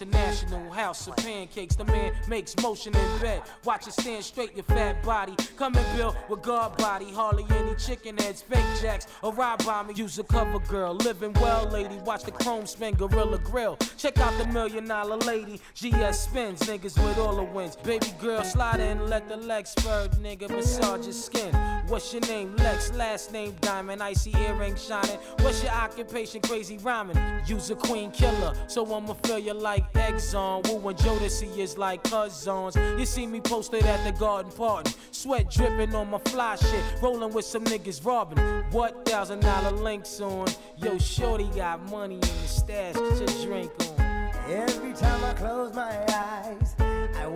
like 0.00 0.27
the 0.46 0.58
House 0.70 1.06
of 1.06 1.16
Pancakes. 1.16 1.76
The 1.76 1.84
man 1.84 2.12
makes 2.26 2.56
motion 2.60 2.96
in 2.96 3.20
bed. 3.20 3.42
Watch 3.64 3.86
it 3.86 3.92
stand 3.92 4.24
straight, 4.24 4.54
your 4.56 4.64
fat 4.64 5.02
body. 5.02 5.34
Come 5.56 5.68
Coming 5.68 5.96
built 5.96 6.16
with 6.30 6.40
guard 6.40 6.78
body. 6.78 7.12
Hardly 7.12 7.44
any 7.50 7.74
chicken 7.74 8.16
heads, 8.16 8.40
fake 8.40 8.64
jacks, 8.80 9.06
or 9.20 9.34
ride 9.34 9.62
by 9.66 9.82
me. 9.82 9.92
Use 9.92 10.18
a 10.18 10.24
cover 10.24 10.58
girl. 10.60 10.94
Living 10.94 11.34
well, 11.34 11.66
lady. 11.66 11.96
Watch 12.06 12.22
the 12.22 12.30
chrome 12.30 12.66
spin, 12.66 12.94
Gorilla 12.94 13.38
Grill. 13.38 13.76
Check 13.98 14.18
out 14.18 14.36
the 14.38 14.46
million 14.46 14.88
dollar 14.88 15.18
lady. 15.18 15.60
GS 15.74 16.20
spins, 16.20 16.60
niggas 16.60 16.96
with 17.04 17.18
all 17.18 17.36
the 17.36 17.42
wins. 17.42 17.76
Baby 17.76 18.14
girl, 18.18 18.42
slide 18.44 18.80
in, 18.80 19.10
let 19.10 19.28
the 19.28 19.36
legs 19.36 19.70
spur, 19.70 20.08
nigga. 20.22 20.48
Massage 20.48 21.04
your 21.04 21.12
skin. 21.12 21.54
What's 21.88 22.12
your 22.14 22.22
name? 22.22 22.56
Lex, 22.56 22.92
last 22.94 23.32
name 23.32 23.54
Diamond. 23.60 24.02
Icy 24.02 24.34
earring 24.38 24.76
shining. 24.76 25.18
What's 25.40 25.62
your 25.62 25.72
occupation? 25.72 26.40
Crazy 26.40 26.78
rhyming. 26.78 27.18
Use 27.46 27.70
a 27.70 27.74
queen 27.74 28.10
killer, 28.10 28.54
so 28.68 28.84
I'ma 28.94 29.12
feel 29.24 29.38
you 29.38 29.52
like 29.52 29.92
Exxon. 30.28 30.66
Woo 30.68 30.88
and 30.88 30.98
Jodeci 30.98 31.58
is 31.58 31.78
like 31.78 32.02
cousins. 32.04 32.76
You 32.98 33.06
see 33.06 33.26
me 33.26 33.40
posted 33.40 33.84
at 33.84 34.04
the 34.04 34.18
garden 34.18 34.52
party. 34.52 34.92
Sweat 35.10 35.50
dripping 35.50 35.94
on 35.94 36.10
my 36.10 36.18
fly 36.18 36.56
shit. 36.56 36.84
Rolling 37.02 37.32
with 37.32 37.44
some 37.44 37.64
niggas 37.64 38.04
robbing. 38.04 38.38
What 38.70 39.04
thousand 39.04 39.40
dollar 39.40 39.72
links 39.72 40.20
on? 40.20 40.48
Yo, 40.76 40.98
Shorty 40.98 41.48
got 41.54 41.82
money 41.90 42.16
in 42.16 42.20
the 42.20 42.48
stash. 42.48 42.94
Your 42.94 43.46
drink 43.46 43.72
on. 43.80 44.04
Every 44.48 44.92
time 44.94 45.24
I 45.24 45.34
close 45.34 45.74
my 45.74 46.04
eyes, 46.08 46.74
I 46.78 47.26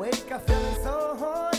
small. 1.12 1.51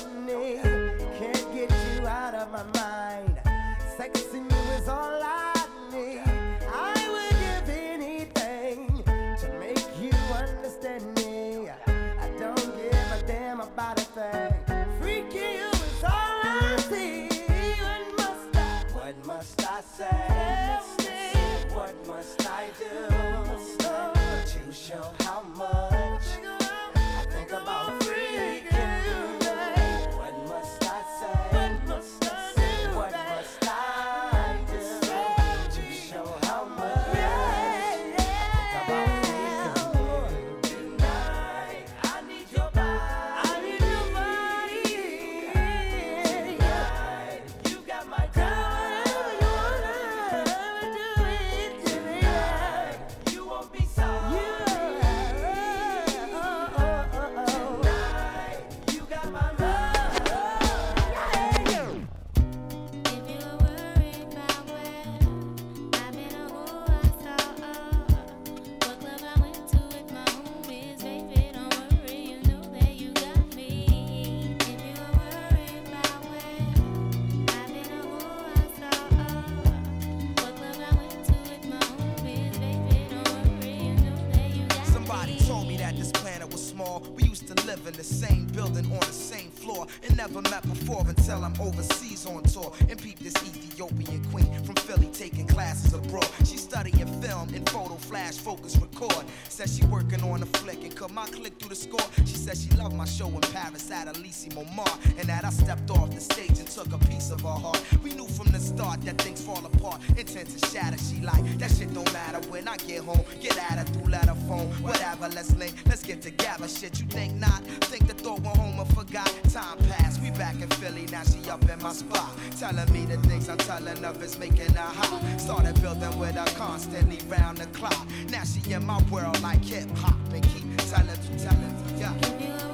We 87.13 87.23
used 87.23 87.47
to 87.47 87.65
live 87.65 87.85
in 87.85 87.93
the 87.93 88.03
same 88.03 88.47
building 88.47 88.85
on 88.91 88.99
the 88.99 89.13
same 89.13 89.51
floor 89.51 89.87
and 90.07 90.17
never 90.17 90.41
met 90.41 90.63
before 90.63 91.05
until 91.07 91.43
I'm 91.43 91.53
overseas 91.59 92.25
on 92.25 92.43
tour 92.43 92.73
and 92.89 93.01
peep 93.01 93.19
this 93.19 93.35
Ethiopian 93.35 94.23
queen 94.31 94.63
from 94.63 94.75
Philly 94.75 95.09
taking 95.13 95.47
classes 95.47 95.93
abroad. 95.93 96.27
She 96.45 96.57
studying 96.57 97.07
film 97.21 97.53
and 97.53 97.69
photo 97.69 97.95
flash 97.95 98.37
focus 98.37 98.77
record. 98.77 99.25
Says 99.49 99.77
she 99.77 99.85
working 99.85 100.23
on 100.23 100.41
a 100.41 100.45
flick 100.57 100.83
and 100.83 100.95
cut 100.95 101.11
my 101.11 101.25
click 101.27 101.59
through 101.59 101.69
the 101.69 101.75
score. 101.75 102.07
She 102.25 102.35
says 102.35 102.63
she 102.63 102.69
loved 102.77 102.95
my 102.95 103.05
show 103.05 103.27
in 103.27 103.41
Paris 103.41 103.89
at 103.91 104.07
Elysee 104.07 104.49
Montmartre 104.55 104.99
and 105.19 105.29
that 105.29 105.45
I 105.45 105.49
stepped 105.49 105.89
off 105.91 106.09
the 106.11 106.21
stage 106.21 106.57
and 106.59 106.67
took 106.67 106.91
a 106.93 106.97
piece 107.05 107.31
of 107.31 107.41
her 107.41 107.47
heart. 107.49 107.81
We 108.03 108.13
knew 108.13 108.27
from 108.27 108.47
the 108.51 108.59
start 108.59 109.01
that 109.01 109.21
things 109.21 109.41
fall 109.41 109.63
apart, 109.65 110.01
intent 110.17 110.49
to 110.49 110.67
shatter. 110.67 110.97
She 110.97 111.21
like 111.21 111.43
that 111.59 111.71
shit 111.71 111.93
don't 111.93 112.11
matter 112.13 112.39
when 112.49 112.67
I 112.67 112.77
get 112.77 113.01
home. 113.03 113.23
Get 113.41 113.57
at 113.57 113.77
her 113.79 113.85
through 113.85 114.11
letter 114.11 114.35
phone, 114.47 114.67
whatever. 114.81 115.29
Let's 115.29 115.55
link, 115.55 115.73
let's 115.85 116.03
get 116.03 116.21
together. 116.21 116.67
Shit, 116.67 116.99
you 116.99 117.02
think 117.09 117.35
not? 117.35 117.63
Think 117.89 118.07
the 118.07 118.13
thought 118.13 118.39
went 118.41 118.57
home 118.57 118.79
and 118.79 118.95
forgot. 118.95 119.31
Time 119.51 119.77
passed, 119.89 120.21
we 120.21 120.31
back 120.31 120.55
in 120.61 120.69
Philly, 120.81 121.05
now 121.11 121.23
she 121.23 121.49
up 121.49 121.67
in 121.69 121.81
my 121.81 121.93
spot, 121.93 122.31
telling 122.59 122.91
me 122.91 123.05
the 123.05 123.17
things 123.27 123.49
I'm 123.49 123.57
telling 123.57 124.03
of 124.03 124.21
is 124.23 124.37
making 124.39 124.73
her 124.73 124.81
hot. 124.81 125.21
Started 125.39 125.79
building 125.81 126.17
with 126.17 126.35
her 126.35 126.57
constantly 126.57 127.19
round 127.27 127.57
the 127.57 127.67
clock. 127.77 128.07
Now 128.29 128.43
she 128.43 128.71
in 128.71 128.85
my 128.85 129.01
world 129.11 129.41
like 129.41 129.63
hip 129.63 129.89
hop 129.97 130.15
and 130.33 130.43
keep 130.43 130.77
telling 130.77 131.37
telling 131.37 131.73
yeah. 131.97 132.72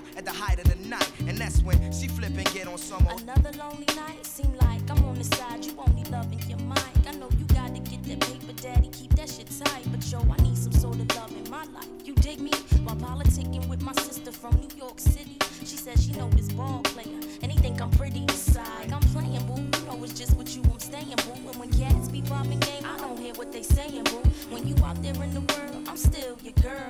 Out 0.00 0.18
at 0.18 0.24
the 0.24 0.32
height 0.32 0.58
of 0.58 0.64
the 0.64 0.88
night. 0.88 1.10
And 1.26 1.36
that's 1.38 1.62
when 1.62 1.92
she 1.92 2.08
flip 2.08 2.32
and 2.36 2.52
get 2.52 2.66
on 2.66 2.78
some 2.78 3.06
old. 3.08 3.22
Another 3.22 3.52
lonely 3.58 3.86
night, 3.96 4.24
seem 4.24 4.52
like 4.58 4.82
I'm 4.90 5.04
on 5.04 5.14
the 5.14 5.24
side. 5.24 5.64
You 5.64 5.74
only 5.78 6.04
loving 6.10 6.40
your 6.48 6.58
mic. 6.58 6.82
I 7.06 7.12
know 7.12 7.28
you 7.38 7.44
gotta 7.46 7.80
get 7.80 8.02
that 8.04 8.20
paper, 8.20 8.52
daddy. 8.60 8.88
Keep 8.88 9.14
that 9.16 9.28
shit 9.28 9.48
tight. 9.64 9.84
But 9.90 10.04
yo, 10.10 10.20
I 10.20 10.42
need 10.42 10.56
some 10.56 10.72
sort 10.72 10.96
of 10.96 11.14
love 11.16 11.32
in 11.32 11.50
my 11.50 11.64
life. 11.64 11.88
You 12.04 12.14
dig 12.14 12.40
me? 12.40 12.52
While 12.84 12.96
politicking 12.96 13.68
with 13.68 13.82
my 13.82 13.92
sister 13.92 14.32
from 14.32 14.56
New 14.56 14.76
York 14.76 14.98
City. 14.98 15.36
She 15.60 15.76
says 15.76 16.04
she 16.04 16.12
know 16.12 16.28
this 16.30 16.50
ball 16.52 16.80
player. 16.84 17.20
And 17.42 17.52
he 17.52 17.58
think 17.58 17.80
I'm 17.80 17.90
pretty 17.90 18.22
inside. 18.22 18.92
I'm 18.92 19.02
playing, 19.14 19.44
boo. 19.46 19.62
You 19.78 19.86
know 19.86 20.04
it's 20.04 20.18
just 20.18 20.36
with 20.36 20.54
you 20.56 20.62
I'm 20.70 20.78
staying, 20.78 21.16
boo. 21.24 21.48
And 21.48 21.56
when 21.56 21.70
cats 21.72 22.08
be 22.08 22.22
popping 22.22 22.60
game, 22.60 22.84
I 22.84 22.98
don't 22.98 23.18
hear 23.18 23.34
what 23.34 23.52
they 23.52 23.62
saying, 23.62 24.04
boo. 24.04 24.22
When 24.50 24.66
you 24.66 24.74
out 24.84 25.00
there 25.02 25.14
in 25.22 25.34
the 25.34 25.40
world, 25.40 25.88
I'm 25.88 25.96
still 25.96 26.36
your 26.42 26.54
girl. 26.62 26.89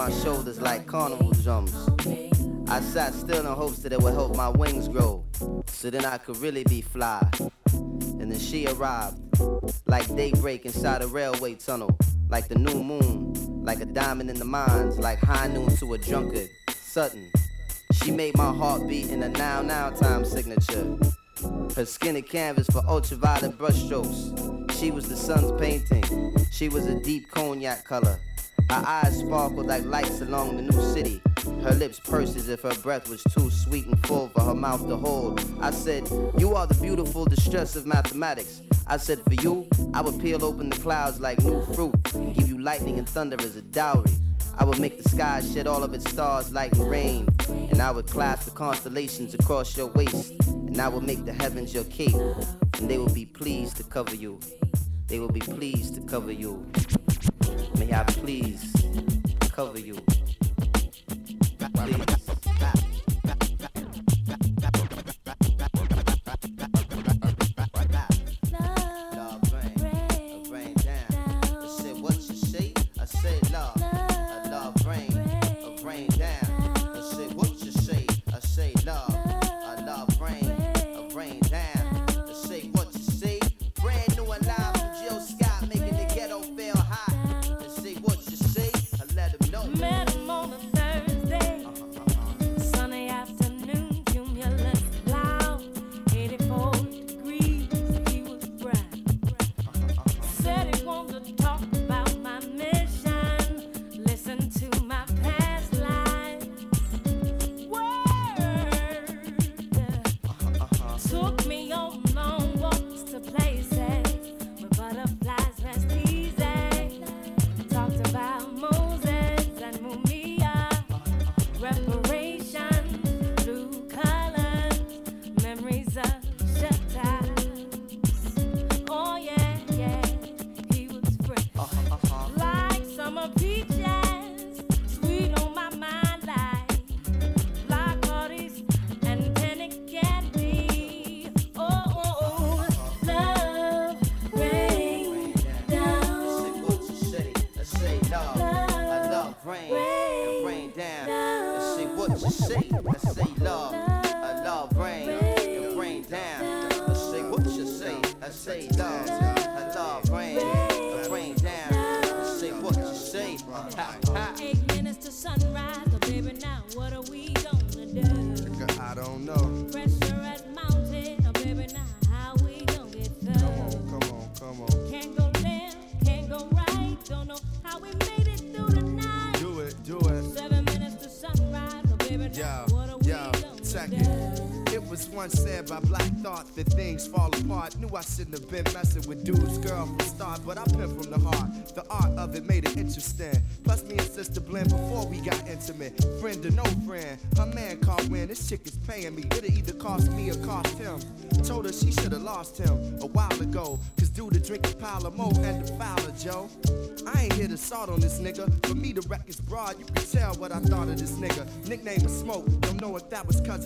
My 0.00 0.10
shoulders 0.22 0.58
like 0.62 0.86
carnival 0.86 1.30
drums. 1.42 1.74
I 2.70 2.80
sat 2.80 3.12
still 3.12 3.40
in 3.40 3.44
hopes 3.44 3.80
that 3.80 3.92
it 3.92 4.00
would 4.00 4.14
help 4.14 4.34
my 4.34 4.48
wings 4.48 4.88
grow, 4.88 5.22
so 5.66 5.90
then 5.90 6.06
I 6.06 6.16
could 6.16 6.38
really 6.38 6.64
be 6.64 6.80
fly. 6.80 7.20
And 7.74 8.32
then 8.32 8.38
she 8.38 8.66
arrived, 8.66 9.18
like 9.86 10.06
daybreak 10.16 10.64
inside 10.64 11.02
a 11.02 11.06
railway 11.06 11.56
tunnel, 11.56 11.98
like 12.30 12.48
the 12.48 12.58
new 12.58 12.82
moon, 12.82 13.62
like 13.62 13.82
a 13.82 13.84
diamond 13.84 14.30
in 14.30 14.38
the 14.38 14.46
mines, 14.46 14.98
like 14.98 15.18
high 15.18 15.48
noon 15.48 15.68
to 15.76 15.92
a 15.92 15.98
drunkard. 15.98 16.48
sudden. 16.70 17.30
She 18.02 18.10
made 18.10 18.34
my 18.38 18.50
heart 18.50 18.88
beat 18.88 19.10
in 19.10 19.22
a 19.22 19.28
now 19.28 19.60
now 19.60 19.90
time 19.90 20.24
signature. 20.24 20.96
Her 21.76 21.84
skinny 21.84 22.22
canvas 22.22 22.68
for 22.68 22.82
ultraviolet 22.88 23.58
brushstrokes. 23.58 24.59
She 24.80 24.90
was 24.90 25.10
the 25.10 25.16
sun's 25.16 25.52
painting. 25.60 26.34
She 26.50 26.70
was 26.70 26.86
a 26.86 26.98
deep 26.98 27.30
cognac 27.30 27.84
color. 27.84 28.18
Her 28.70 28.82
eyes 28.86 29.18
sparkled 29.18 29.66
like 29.66 29.84
lights 29.84 30.22
along 30.22 30.56
the 30.56 30.62
new 30.62 30.94
city. 30.94 31.20
Her 31.62 31.72
lips 31.72 32.00
pursed 32.00 32.34
as 32.34 32.48
if 32.48 32.62
her 32.62 32.74
breath 32.76 33.06
was 33.10 33.22
too 33.24 33.50
sweet 33.50 33.84
and 33.84 34.06
full 34.06 34.28
for 34.28 34.40
her 34.40 34.54
mouth 34.54 34.88
to 34.88 34.96
hold. 34.96 35.38
I 35.60 35.70
said, 35.70 36.08
You 36.38 36.54
are 36.54 36.66
the 36.66 36.80
beautiful 36.80 37.26
distress 37.26 37.76
of 37.76 37.86
mathematics. 37.86 38.62
I 38.86 38.96
said, 38.96 39.20
For 39.24 39.34
you, 39.34 39.68
I 39.92 40.00
would 40.00 40.18
peel 40.18 40.42
open 40.42 40.70
the 40.70 40.78
clouds 40.78 41.20
like 41.20 41.42
new 41.44 41.62
fruit, 41.74 42.14
and 42.14 42.34
give 42.34 42.48
you 42.48 42.56
lightning 42.56 42.98
and 42.98 43.06
thunder 43.06 43.36
as 43.40 43.56
a 43.56 43.62
dowry. 43.62 44.12
I 44.58 44.64
would 44.64 44.80
make 44.80 44.96
the 44.96 45.06
sky 45.10 45.42
shed 45.42 45.66
all 45.66 45.84
of 45.84 45.92
its 45.92 46.10
stars, 46.10 46.54
like 46.54 46.72
rain, 46.76 47.28
and 47.50 47.82
I 47.82 47.90
would 47.90 48.06
clasp 48.06 48.46
the 48.46 48.52
constellations 48.52 49.34
across 49.34 49.76
your 49.76 49.88
waist, 49.88 50.32
and 50.48 50.80
I 50.80 50.88
would 50.88 51.02
make 51.02 51.26
the 51.26 51.34
heavens 51.34 51.74
your 51.74 51.84
cape, 51.84 52.14
and 52.78 52.88
they 52.88 52.96
will 52.96 53.12
be 53.12 53.26
pleased 53.26 53.76
to 53.76 53.84
cover 53.84 54.14
you. 54.14 54.40
They 55.10 55.18
will 55.18 55.28
be 55.28 55.40
pleased 55.40 55.96
to 55.96 56.00
cover 56.02 56.30
you. 56.30 56.64
May 57.76 57.92
I 57.92 58.04
please 58.04 58.72
cover 59.50 59.80
you. 59.80 59.98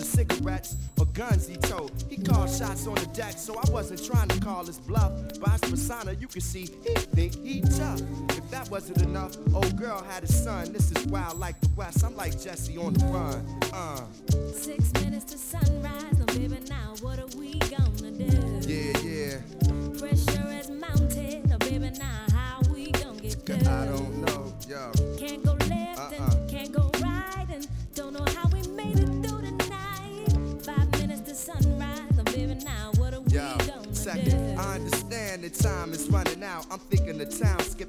Cigarettes 0.05 0.77
or 0.99 1.07
guns 1.07 1.47
he 1.47 1.57
told. 1.57 2.05
He 2.09 2.17
called 2.17 2.51
shots 2.51 2.87
on 2.87 2.95
the 2.95 3.07
deck, 3.07 3.39
so 3.39 3.59
I 3.59 3.71
wasn't 3.71 4.05
trying 4.05 4.29
to 4.29 4.41
call 4.41 4.65
his 4.65 4.79
bluff. 4.79 5.13
By 5.41 5.53
his 5.53 5.71
persona, 5.71 6.13
you 6.13 6.29
can 6.29 6.41
see 6.41 6.69
he 6.85 6.95
think 6.95 7.35
he 7.45 7.61
tough. 7.61 8.01
If 8.31 8.51
that 8.51 8.71
wasn't 8.71 9.03
enough, 9.03 9.37
old 9.55 9.77
girl 9.77 10.03
had 10.03 10.25
a 10.25 10.29
son. 10.29 10.73
This 10.73 10.91
is 10.93 11.07
wild 11.07 11.39
like 11.39 11.61
the 11.61 11.69
West. 11.77 12.05
I'm 12.05 12.17
like 12.17 12.41
Jesse 12.41 12.77
on 12.77 12.95
the 12.95 13.05
run. 13.07 13.61
Uh, 13.73 14.01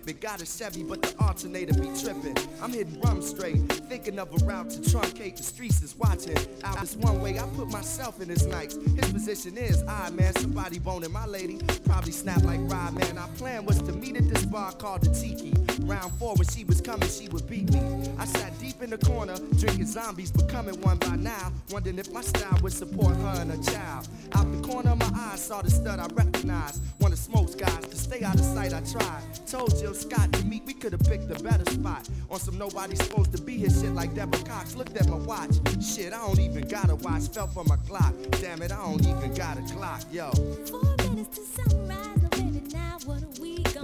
town 0.05 0.13
skipping. 0.13 0.19
Got 0.25 0.41
a 0.41 0.45
Chevy, 0.45 0.83
but 0.83 1.01
the 1.01 1.23
alternator 1.23 1.73
be 1.73 1.89
tripping. 1.99 2.35
I'm 2.61 2.71
hitting 2.71 2.99
rum 3.01 3.21
straight, 3.21 3.57
thinking 3.89 4.19
of 4.19 4.29
a 4.31 4.45
route 4.45 4.69
to 4.71 4.79
truncate. 4.81 5.37
The 5.37 5.43
streets 5.43 5.81
is 5.81 5.95
watching. 5.95 6.37
Out 6.63 6.79
this 6.81 6.95
one 6.95 7.21
way, 7.21 7.39
I 7.39 7.43
put 7.55 7.69
myself 7.69 8.21
in 8.21 8.29
his 8.29 8.45
nights. 8.45 8.75
His 8.75 9.11
position 9.11 9.57
is, 9.57 9.83
ah 9.87 10.09
man, 10.13 10.33
somebody 10.35 10.79
boning 10.79 11.11
my 11.11 11.25
lady. 11.25 11.59
Probably 11.85 12.11
snap 12.11 12.43
like 12.43 12.59
Rod, 12.63 12.93
man. 12.93 13.17
Our 13.17 13.27
plan 13.37 13.65
was 13.65 13.81
to 13.83 13.93
meet 13.93 14.15
at 14.17 14.27
this 14.29 14.45
bar 14.45 14.71
called 14.73 15.01
the 15.01 15.13
Tiki. 15.13 15.53
Round 15.81 16.11
four, 16.19 16.35
when 16.35 16.47
she 16.47 16.63
was 16.63 16.81
coming, 16.81 17.09
she 17.09 17.27
would 17.29 17.47
beat 17.49 17.71
me. 17.71 17.81
I 18.17 18.25
sat 18.25 18.57
deep 18.59 18.81
in 18.81 18.89
the 18.89 18.97
corner, 18.97 19.35
drinking 19.57 19.87
zombies, 19.87 20.31
becoming 20.31 20.79
one 20.81 20.97
by 20.97 21.15
now. 21.15 21.51
Wondering 21.71 21.99
if 21.99 22.11
my 22.11 22.21
style 22.21 22.57
would 22.63 22.73
support 22.73 23.15
her 23.17 23.41
and 23.41 23.51
her 23.51 23.71
child. 23.71 24.07
Out 24.35 24.51
the 24.51 24.67
corner 24.67 24.91
of 24.91 24.99
my 24.99 25.11
eye, 25.13 25.35
saw 25.35 25.61
the 25.61 25.69
stud 25.69 25.99
I 25.99 26.07
recognized. 26.13 26.81
One 26.99 27.11
of 27.11 27.19
Smoke's 27.19 27.55
guys. 27.55 27.87
To 27.87 27.95
stay 27.97 28.23
out 28.23 28.35
of 28.35 28.45
sight, 28.45 28.73
I 28.73 28.81
tried. 28.81 29.21
Told 29.47 29.77
Jill 29.77 29.93
Scott 29.93 30.31
to 30.33 30.45
meet, 30.45 30.63
we 30.65 30.73
could 30.73 30.93
have 30.93 31.03
picked 31.03 31.29
a 31.29 31.43
better 31.43 31.69
spot. 31.71 32.07
On 32.29 32.39
some 32.39 32.57
nobody's 32.57 33.03
supposed 33.03 33.31
to 33.35 33.41
be 33.41 33.57
here 33.57 33.69
shit 33.69 33.93
like 33.93 34.15
Deborah 34.15 34.43
Cox. 34.43 34.75
Looked 34.75 34.95
at 34.97 35.07
my 35.07 35.17
watch. 35.17 35.51
Shit, 35.81 36.13
I 36.13 36.17
don't 36.25 36.39
even 36.39 36.67
got 36.67 36.89
a 36.89 36.95
watch. 36.95 37.27
Fell 37.29 37.47
for 37.47 37.63
my 37.65 37.77
clock. 37.87 38.13
Damn 38.41 38.61
it, 38.61 38.71
I 38.71 38.77
don't 38.77 39.05
even 39.05 39.33
got 39.33 39.57
a 39.57 39.61
clock. 39.73 40.01
Yo, 40.11 40.31
Four 40.31 40.95
minutes 40.97 41.37
to 41.37 41.61
sunrise, 41.61 42.19
baby, 42.31 42.61
now 42.73 42.97
what 43.05 43.21
are 43.21 43.41
we 43.41 43.57
gonna 43.63 43.73
do? 43.73 43.74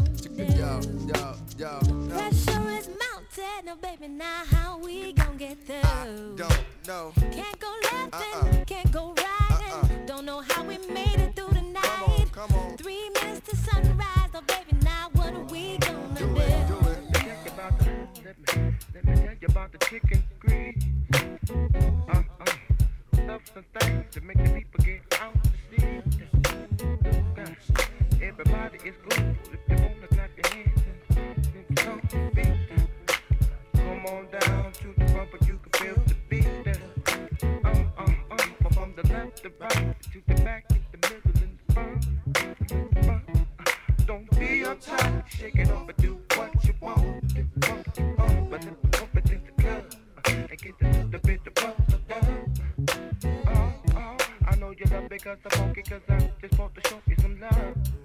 Yo, 0.50 0.80
yo, 1.08 1.36
yo. 1.58 1.80
No, 1.88 2.16
Pressure 2.16 2.70
is 2.72 2.88
mountain, 2.90 3.70
oh 3.70 3.76
baby, 3.82 4.08
now 4.08 4.44
how 4.52 4.78
we 4.80 5.14
gonna 5.14 5.38
get 5.38 5.58
through? 5.66 5.76
I 5.84 6.06
don't 6.36 6.66
know. 6.88 7.14
Can't 7.32 7.60
go 7.60 7.74
left 7.84 8.16
Uh-uh. 8.16 8.46
and 8.48 8.68
can't 8.68 8.92
go 8.92 9.14
right, 9.18 9.62
Uh-uh. 9.74 9.88
and 9.92 10.08
don't 10.08 10.26
know 10.26 10.42
how 10.42 10.64
we 10.64 10.78
made 10.88 11.20
it 11.20 11.36
through 11.36 11.54
the 11.54 11.62
night. 11.62 11.84
Come 11.84 12.04
on, 12.12 12.30
come 12.50 12.54
on. 12.58 12.78
Three 12.78 13.10
minutes 13.22 13.50
to 13.50 13.56
sunrise, 13.58 14.30
oh 14.34 14.42
baby, 14.48 14.78
now 14.84 15.10
what 15.14 15.34
are 15.34 15.44
we 15.46 15.78
gonna 15.78 16.16
Do 16.16 16.26
it, 16.38 16.68
do 16.68 16.78
it. 16.90 16.98
Let 16.98 17.04
me 17.04 17.12
tell 17.14 17.26
you 17.46 17.52
about 17.54 17.80
the, 17.80 17.86
let 18.26 18.38
me, 18.58 18.74
let 18.94 19.06
me 19.06 19.16
tell 19.16 19.36
you 19.42 19.48
about 19.48 19.72
the 19.72 19.78
chicken 19.80 20.24
grease. 20.40 20.84
Uh, 22.10 22.24
uh, 22.40 22.46
stuff 23.14 23.42
and 23.56 23.66
things 23.80 24.06
to 24.12 24.22
make 24.22 24.38
the 24.38 24.50
people 24.50 24.84
get 24.84 25.02
out 25.22 25.34
to 25.44 25.50
see. 25.70 26.02
Uh, 27.38 27.46
everybody 28.22 28.78
is 28.86 28.96
good 29.10 29.36
the 39.38 39.52
right 39.60 39.96
to 40.02 40.22
the 40.28 40.36
back, 40.44 40.68
to 40.68 40.76
the 40.92 40.98
middle 41.10 41.32
and 41.42 41.60
the 41.60 41.74
front. 43.04 43.28
Don't 44.06 44.30
be 44.32 44.64
uptight, 44.64 45.28
shake 45.28 45.56
it 45.56 45.70
up 45.70 45.90
and 45.90 45.98
do 45.98 46.20
what 46.36 46.66
you 46.66 46.74
want. 46.80 47.34
But 48.50 48.66
let 48.66 48.82
the 48.82 48.88
pump 48.90 49.32
in 49.32 49.42
and 50.26 50.62
get 50.62 50.76
a 50.82 50.86
little 50.86 51.48
of 51.48 51.54
bump. 51.56 52.60
Oh, 53.48 53.74
oh, 53.96 54.18
I 54.48 54.56
know 54.56 54.72
you 54.72 54.86
love 54.92 55.10
because 55.10 55.38
I'm 55.46 55.52
funky, 55.52 55.82
cause 55.84 56.02
I 56.10 56.30
just 56.42 56.60
want 56.60 56.76
to 56.76 56.90
show 56.90 57.02
you 57.08 57.16
some 57.22 57.40
love. 57.40 58.01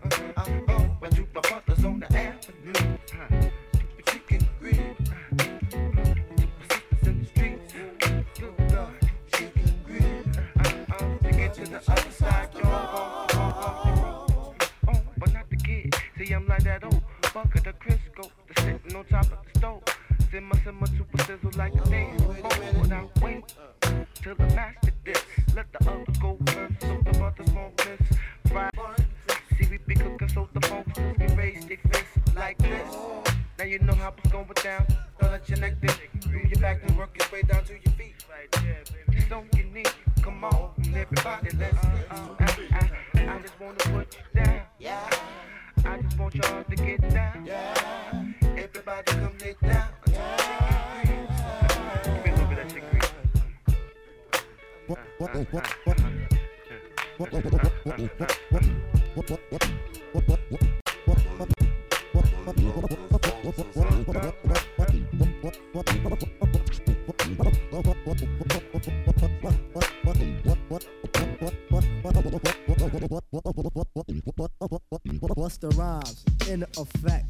The 75.59 75.69
rhymes? 75.71 76.23
In 76.51 76.65
effect. 76.77 77.25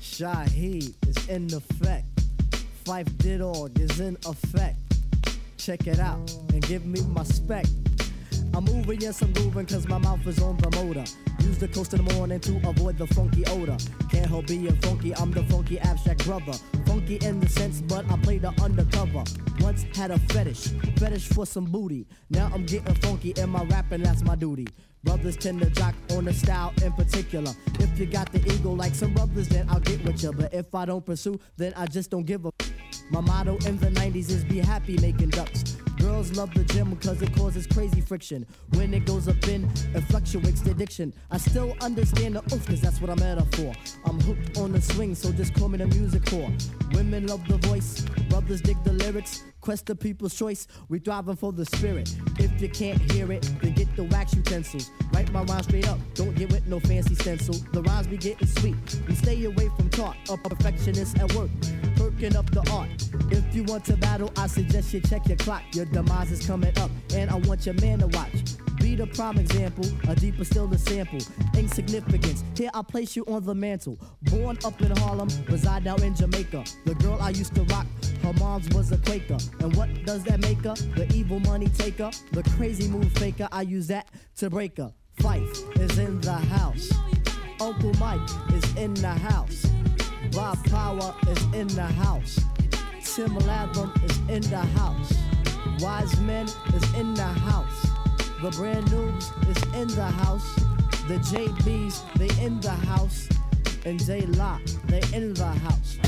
Shaheed 0.00 0.94
is 1.08 1.28
in 1.28 1.52
effect. 1.52 2.06
Phife 2.84 3.18
did 3.18 3.40
all 3.40 3.68
is 3.80 3.98
in 3.98 4.16
effect. 4.26 4.76
Check 5.56 5.88
it 5.88 5.98
out 5.98 6.30
and 6.52 6.62
give 6.62 6.86
me 6.86 7.00
my 7.08 7.24
spec. 7.24 7.66
I'm 8.54 8.64
moving, 8.64 9.00
yes, 9.00 9.22
I'm 9.22 9.32
grooving, 9.32 9.66
cause 9.66 9.88
my 9.88 9.98
mouth 9.98 10.24
is 10.26 10.40
on 10.40 10.56
the 10.58 10.70
motor. 10.82 11.04
Use 11.40 11.58
the 11.58 11.68
coast 11.68 11.94
in 11.94 12.04
the 12.04 12.14
morning 12.14 12.38
to 12.40 12.56
avoid 12.68 12.96
the 12.96 13.08
funky 13.08 13.44
odor. 13.46 13.76
Can't 14.08 14.26
help 14.26 14.46
being 14.46 14.74
funky, 14.82 15.14
I'm 15.16 15.32
the 15.32 15.42
funky 15.44 15.80
abstract 15.80 16.24
brother. 16.26 16.52
Funky 16.88 17.16
in 17.16 17.38
the 17.38 17.48
sense, 17.50 17.82
but 17.82 18.10
I 18.10 18.16
play 18.16 18.38
the 18.38 18.48
undercover. 18.62 19.22
once 19.60 19.84
had 19.94 20.10
a 20.10 20.18
fetish, 20.30 20.68
fetish 20.96 21.28
for 21.28 21.44
some 21.44 21.66
booty. 21.66 22.06
Now 22.30 22.50
I'm 22.54 22.64
getting 22.64 22.94
funky 22.94 23.34
in 23.36 23.50
my 23.50 23.62
rapping, 23.64 24.02
that's 24.02 24.22
my 24.22 24.34
duty. 24.34 24.66
Brothers 25.04 25.36
tend 25.36 25.60
to 25.60 25.68
jock 25.68 25.94
on 26.12 26.24
the 26.24 26.32
style 26.32 26.72
in 26.82 26.92
particular. 26.94 27.52
If 27.78 27.98
you 27.98 28.06
got 28.06 28.32
the 28.32 28.40
ego 28.54 28.72
like 28.72 28.94
some 28.94 29.12
brothers, 29.12 29.48
then 29.48 29.68
I'll 29.68 29.80
get 29.80 30.02
with 30.02 30.22
you. 30.22 30.32
But 30.32 30.54
if 30.54 30.74
I 30.74 30.86
don't 30.86 31.04
pursue, 31.04 31.38
then 31.58 31.74
I 31.76 31.84
just 31.84 32.10
don't 32.10 32.24
give 32.24 32.46
a. 32.46 32.52
My 33.10 33.20
motto 33.20 33.58
in 33.66 33.76
the 33.78 33.88
90s 33.88 34.30
is 34.30 34.44
be 34.44 34.58
happy 34.58 34.96
making 34.96 35.28
ducks. 35.28 35.76
Girls 36.08 36.34
love 36.38 36.54
the 36.54 36.64
gym 36.64 36.88
because 36.88 37.20
it 37.20 37.36
causes 37.36 37.66
crazy 37.66 38.00
friction. 38.00 38.46
When 38.72 38.94
it 38.94 39.04
goes 39.04 39.28
up 39.28 39.46
in, 39.46 39.70
it 39.94 40.00
fluctuates 40.04 40.62
the 40.62 40.70
addiction. 40.70 41.12
I 41.30 41.36
still 41.36 41.76
understand 41.82 42.36
the 42.36 42.42
oof, 42.54 42.66
cause 42.66 42.80
that's 42.80 42.98
what 43.02 43.10
I'm 43.10 43.22
at 43.22 43.38
for. 43.54 43.74
I'm 44.06 44.18
hooked 44.20 44.56
on 44.56 44.72
the 44.72 44.80
swing, 44.80 45.14
so 45.14 45.30
just 45.32 45.52
call 45.52 45.68
me 45.68 45.76
the 45.76 45.86
music 45.86 46.24
core. 46.24 46.50
Women 46.92 47.26
love 47.26 47.46
the 47.46 47.58
voice, 47.68 48.06
brothers 48.30 48.62
dig 48.62 48.82
the 48.84 48.94
lyrics. 48.94 49.44
Quest 49.60 49.84
the 49.84 49.94
people's 49.94 50.34
choice, 50.34 50.66
we 50.88 50.98
thriving 50.98 51.36
for 51.36 51.52
the 51.52 51.66
spirit. 51.66 52.14
If 52.38 52.58
you 52.62 52.70
can't 52.70 52.98
hear 53.12 53.30
it, 53.30 53.42
then 53.60 53.74
get 53.74 53.94
the 53.94 54.04
wax 54.04 54.32
utensils. 54.34 54.90
Write 55.12 55.30
my 55.30 55.42
rhyme 55.42 55.62
straight 55.62 55.88
up, 55.88 55.98
don't 56.14 56.34
get 56.34 56.50
with 56.50 56.66
no 56.66 56.80
fancy 56.80 57.16
stencil. 57.16 57.54
The 57.74 57.82
rhymes 57.82 58.06
be 58.06 58.16
getting 58.16 58.48
sweet, 58.48 58.76
we 59.06 59.14
stay 59.14 59.44
away 59.44 59.68
from 59.76 59.90
talk. 59.90 60.16
A 60.30 60.38
perfectionist 60.38 61.18
at 61.18 61.30
work, 61.34 61.50
up 62.24 62.50
the 62.50 62.68
art. 62.72 62.88
If 63.30 63.54
you 63.54 63.62
want 63.64 63.84
to 63.86 63.96
battle, 63.96 64.32
I 64.36 64.48
suggest 64.48 64.92
you 64.92 65.00
check 65.00 65.28
your 65.28 65.36
clock. 65.36 65.62
Your 65.72 65.84
demise 65.84 66.32
is 66.32 66.44
coming 66.44 66.76
up, 66.78 66.90
and 67.14 67.30
I 67.30 67.36
want 67.36 67.64
your 67.64 67.76
man 67.76 68.00
to 68.00 68.08
watch. 68.08 68.32
Be 68.80 68.96
the 68.96 69.06
prime 69.06 69.38
example, 69.38 69.84
a 70.08 70.16
deeper 70.16 70.44
still 70.44 70.66
the 70.66 70.78
sample. 70.78 71.20
Insignificance, 71.56 72.42
here 72.56 72.70
I 72.74 72.82
place 72.82 73.14
you 73.14 73.24
on 73.26 73.44
the 73.44 73.54
mantle. 73.54 73.98
Born 74.22 74.58
up 74.64 74.80
in 74.82 74.96
Harlem, 74.96 75.28
reside 75.48 75.84
now 75.84 75.96
in 75.96 76.14
Jamaica. 76.14 76.64
The 76.84 76.94
girl 76.96 77.18
I 77.20 77.30
used 77.30 77.54
to 77.54 77.62
rock, 77.64 77.86
her 78.22 78.32
mom's 78.34 78.68
was 78.74 78.90
a 78.90 78.98
Quaker. 78.98 79.38
And 79.60 79.76
what 79.76 79.88
does 80.04 80.24
that 80.24 80.40
make 80.40 80.64
her? 80.64 80.74
The 80.96 81.06
evil 81.14 81.38
money 81.40 81.68
taker, 81.68 82.10
the 82.32 82.42
crazy 82.56 82.88
move 82.88 83.12
faker. 83.12 83.48
I 83.52 83.62
use 83.62 83.86
that 83.88 84.08
to 84.38 84.50
break 84.50 84.76
her. 84.78 84.92
Phife 85.20 85.80
is 85.80 85.98
in 85.98 86.20
the 86.20 86.32
house. 86.32 86.90
Uncle 87.60 87.92
Mike 87.94 88.28
is 88.52 88.74
in 88.76 88.94
the 88.94 89.08
house. 89.08 89.66
Rob 90.34 90.62
Power 90.70 91.14
is 91.28 91.42
in 91.54 91.68
the 91.68 91.86
house. 91.86 92.38
Tim 93.04 93.36
Latham 93.38 93.92
is 94.04 94.18
in 94.28 94.42
the 94.50 94.58
house. 94.78 95.12
Wise 95.80 96.18
Men 96.20 96.46
is 96.74 96.94
in 96.94 97.14
the 97.14 97.22
house. 97.22 97.86
The 98.42 98.50
brand 98.50 98.86
noobs 98.86 99.26
is 99.48 99.62
in 99.74 99.88
the 99.88 100.04
house. 100.04 100.54
The 101.08 101.18
JBs, 101.30 102.02
they 102.14 102.44
in 102.44 102.60
the 102.60 102.70
house. 102.70 103.28
And 103.84 104.04
J 104.04 104.22
Lock, 104.22 104.62
they 104.86 105.02
in 105.16 105.34
the 105.34 105.46
house. 105.46 105.98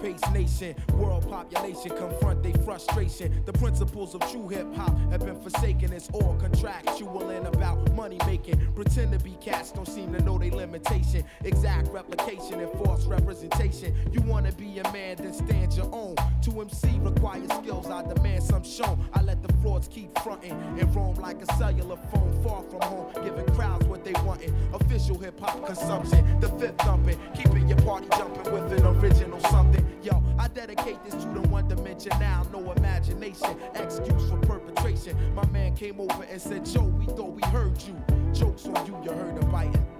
Paced 0.00 0.32
nation, 0.32 0.74
world 0.94 1.28
population 1.28 1.90
confront 1.96 2.42
their 2.42 2.54
frustration. 2.64 3.42
The 3.44 3.52
principles 3.52 4.14
of 4.14 4.20
true 4.30 4.48
hip 4.48 4.66
hop 4.74 4.96
have 5.10 5.20
been 5.20 5.40
forsaken. 5.40 5.92
It's 5.92 6.08
all 6.10 6.36
contractual 6.40 6.89
dedicate 30.54 31.02
this 31.04 31.14
to 31.24 31.30
the 31.30 31.42
one 31.48 31.68
dimension 31.68 32.12
now, 32.18 32.46
no 32.52 32.72
imagination, 32.72 33.56
excuse 33.74 34.30
for 34.30 34.38
perpetration. 34.38 35.16
My 35.34 35.46
man 35.46 35.74
came 35.76 36.00
over 36.00 36.22
and 36.24 36.40
said, 36.40 36.64
Joe, 36.64 36.84
we 36.84 37.06
thought 37.06 37.32
we 37.32 37.42
heard 37.50 37.80
you. 37.82 37.96
Jokes 38.32 38.66
on 38.66 38.86
you, 38.86 38.96
you 39.04 39.10
heard 39.10 39.40
the 39.40 39.46
biting. 39.46 39.99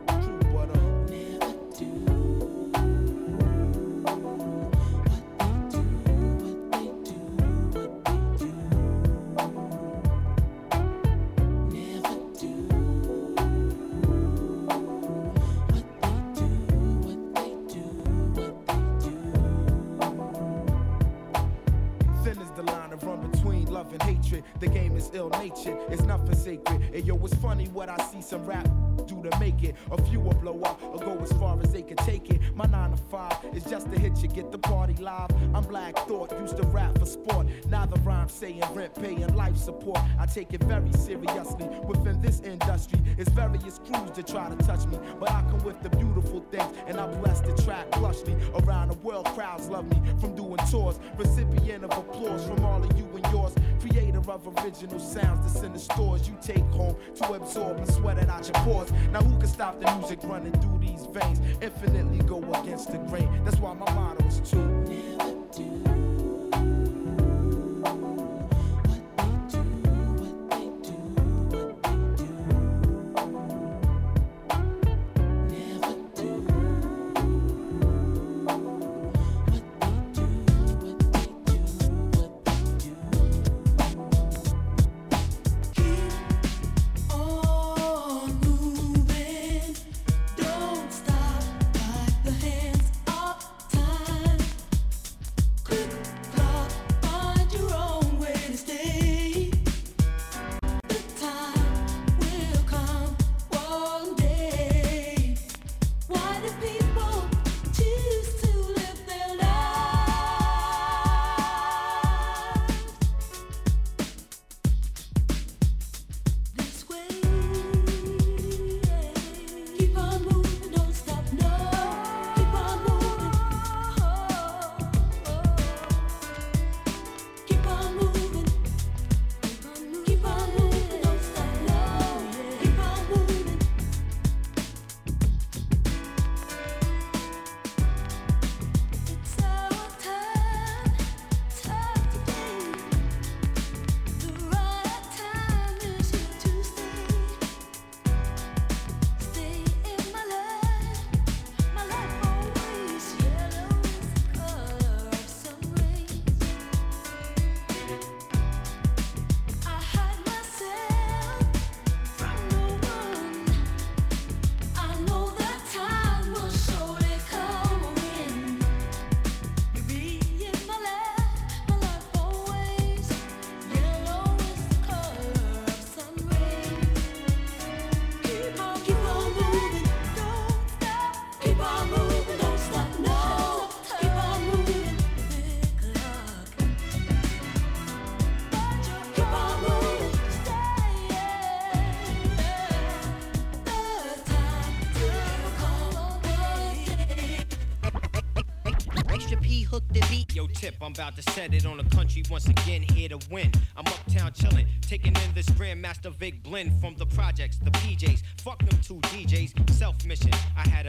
Tip, 200.71 200.83
I'm 200.83 200.93
about 200.93 201.17
to 201.17 201.23
set 201.33 201.55
it 201.55 201.67
on 201.67 201.79
the 201.79 201.85
country 201.85 202.23
once 202.31 202.47
again, 202.49 202.83
here 202.83 203.09
to 203.09 203.19
win. 203.31 203.53
I'm 203.77 203.87
uptown 203.87 204.33
chillin', 204.33 204.67
taking 204.83 205.15
in 205.17 205.35
this 205.35 205.47
Grandmaster 205.51 206.13
Vic 206.15 206.43
blend 206.43 206.81
from 206.81 206.97
the 206.97 207.07
projects, 207.07 207.59
the 207.59 207.71
PJs. 207.71 208.23
Fuck 208.39 208.59
them 208.59 208.79
two 208.83 209.01
DJs, 209.11 209.71
self 209.71 210.05
mission. 210.05 210.33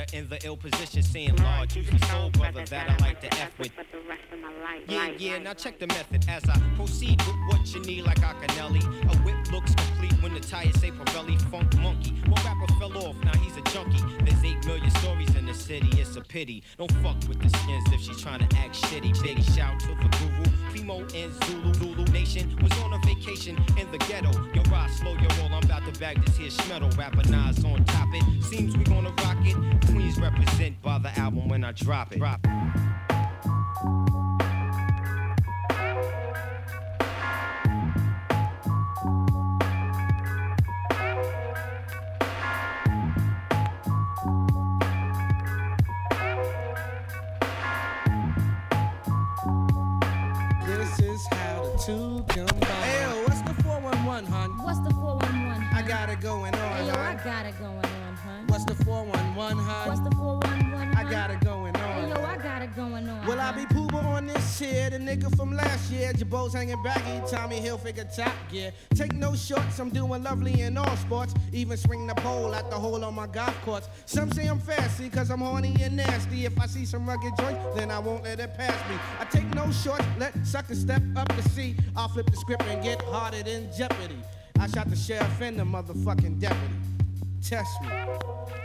Her 0.02 0.18
in 0.18 0.28
the 0.30 0.44
ill 0.46 0.58
position, 0.58 1.04
saying, 1.04 1.36
Lord, 1.36 1.76
you 1.76 1.84
the 1.84 2.06
soul 2.08 2.32
brother 2.32 2.66
that 2.66 2.90
I 2.90 2.98
like 3.04 3.22
to 3.22 3.34
F 3.36 3.52
with. 3.60 3.72
Yeah, 4.88 5.12
yeah, 5.18 5.38
now 5.38 5.54
check 5.54 5.80
the 5.80 5.88
method 5.88 6.26
as 6.28 6.44
I 6.50 6.58
proceed 6.76 7.22
with 7.22 7.36
what 7.48 7.74
you 7.74 7.82
need 7.82 8.06
like 8.06 8.20
Acanelli. 8.20 8.84
A 8.84 9.18
whip 9.20 9.52
looks 9.52 9.76
complete 9.76 10.14
when 10.24 10.34
the 10.34 10.40
tires 10.40 10.80
say 10.80 10.92
Pirelli 10.92 11.40
Funk 11.52 11.78
Monkey. 11.78 12.12
One 12.28 12.44
rapper 12.44 12.74
fell 12.80 12.98
off, 12.98 13.16
now 13.24 13.38
he's 13.38 13.56
a 13.58 13.62
junkie. 13.62 14.02
There's 14.24 14.44
8 14.44 14.66
million 14.66 14.90
stories 14.92 15.36
in 15.36 15.46
the 15.46 15.54
city, 15.54 15.90
it's 16.00 16.16
a 16.16 16.22
pity. 16.22 16.64
Don't 16.78 16.92
fuck 17.04 17.18
with 17.28 17.40
the 17.40 17.50
skins 17.50 17.84
if 17.92 18.02
she's 18.02 18.22
trying 18.22 18.40
to 18.40 18.58
act 18.58 18.76
shitty. 18.76 19.22
Big 19.22 19.44
shout 19.44 19.80
to 19.82 19.90
the 19.90 20.10
guru, 20.18 20.52
Primo 20.72 21.00
and 21.16 21.34
Zulu. 21.46 21.74
Zulu 21.76 22.06
Nation 22.12 22.58
was 22.62 22.72
on 22.80 22.94
a 22.94 23.00
vacation 23.06 23.56
in 23.78 23.92
the 23.92 23.98
ghetto. 24.00 24.32
Yo, 24.54 24.64
ride 24.72 24.90
slow 24.90 25.14
your 25.14 25.30
roll, 25.40 25.54
I'm 25.54 25.64
about 25.64 25.86
to 25.92 26.00
bag 26.00 26.24
this 26.26 26.38
here 26.38 26.50
schmeddle. 26.50 26.96
Rapper 26.98 27.28
Nas 27.30 27.64
on 27.64 27.84
top 27.86 28.10
it. 28.14 28.44
Seems 28.44 28.76
we 28.76 28.84
gonna 28.84 29.14
rock 29.24 29.38
it. 29.42 29.91
Queens 29.92 30.20
represent 30.20 30.82
by 30.82 30.98
the 31.00 31.18
album 31.20 31.50
when 31.50 31.64
I 31.64 31.74
drop 31.74 32.14
it. 32.14 32.20
Drop 32.20 32.40
it. 32.46 32.52
what's 53.26 53.42
the 53.42 53.64
411, 53.64 54.26
hon? 54.26 54.52
What's 54.64 54.80
the 54.80 54.92
411? 54.92 55.68
I 55.74 55.82
got 55.82 56.10
it 56.10 56.22
going 56.22 56.54
on. 56.56 56.86
Ayo, 56.86 56.96
I 56.96 57.16
got 57.24 57.46
it 57.46 57.60
going 57.60 57.81
411, 58.86 59.58
hun? 59.58 59.88
What's 59.88 60.00
the 60.02 60.12
411, 60.16 60.96
I 60.96 61.10
got 61.10 61.32
it 61.32 61.40
going 61.42 61.76
on. 61.76 61.82
Hey, 61.82 62.10
yo, 62.10 62.26
I 62.26 62.38
got 62.38 62.62
it 62.62 62.76
going 62.76 63.08
on. 63.08 63.26
Will 63.26 63.40
I 63.40 63.52
be 63.52 63.66
Puba 63.66 64.04
on 64.04 64.28
this 64.28 64.60
here? 64.60 64.90
The 64.90 64.98
nigga 64.98 65.36
from 65.36 65.56
last 65.56 65.92
year. 65.92 66.14
Jabos 66.14 66.54
hanging 66.54 66.82
baggy, 66.84 67.22
Tommy 67.30 67.60
Hilfiger 67.60 68.14
top 68.16 68.34
gear. 68.52 68.72
Take 68.94 69.14
no 69.14 69.36
shorts, 69.36 69.80
I'm 69.80 69.90
doing 69.90 70.24
lovely 70.24 70.62
in 70.62 70.78
all 70.78 70.96
sports. 70.98 71.34
Even 71.52 71.78
swing 71.78 72.08
the 72.08 72.16
pole 72.16 72.54
at 72.56 72.70
the 72.70 72.76
hole 72.76 73.04
on 73.04 73.14
my 73.14 73.28
golf 73.28 73.60
course. 73.62 73.88
Some 74.06 74.32
say 74.32 74.48
I'm 74.48 74.60
fancy, 74.60 75.10
cause 75.10 75.30
I'm 75.30 75.40
horny 75.40 75.76
and 75.82 75.98
nasty. 75.98 76.46
If 76.46 76.60
I 76.60 76.66
see 76.66 76.86
some 76.86 77.08
rugged 77.08 77.34
joints, 77.38 77.60
then 77.76 77.92
I 77.92 78.00
won't 78.00 78.24
let 78.24 78.40
it 78.40 78.56
pass 78.56 78.90
me. 78.90 78.98
I 79.20 79.26
take 79.26 79.54
no 79.54 79.72
shorts, 79.72 80.06
let 80.20 80.34
suckers 80.46 80.82
step 80.82 81.02
up 81.16 81.28
to 81.30 81.50
see. 81.50 81.76
I'll 81.96 82.10
flip 82.10 82.30
the 82.30 82.38
script 82.38 82.64
and 82.64 82.84
get 82.84 83.02
harder 83.04 83.44
than 83.44 83.70
Jeopardy. 83.78 84.22
I 84.60 84.68
shot 84.68 84.90
the 84.90 84.96
sheriff 84.96 85.42
and 85.42 85.58
the 85.58 85.64
motherfucking 85.64 86.40
deputy. 86.40 86.76
Test 87.42 87.82
me. 87.82 87.88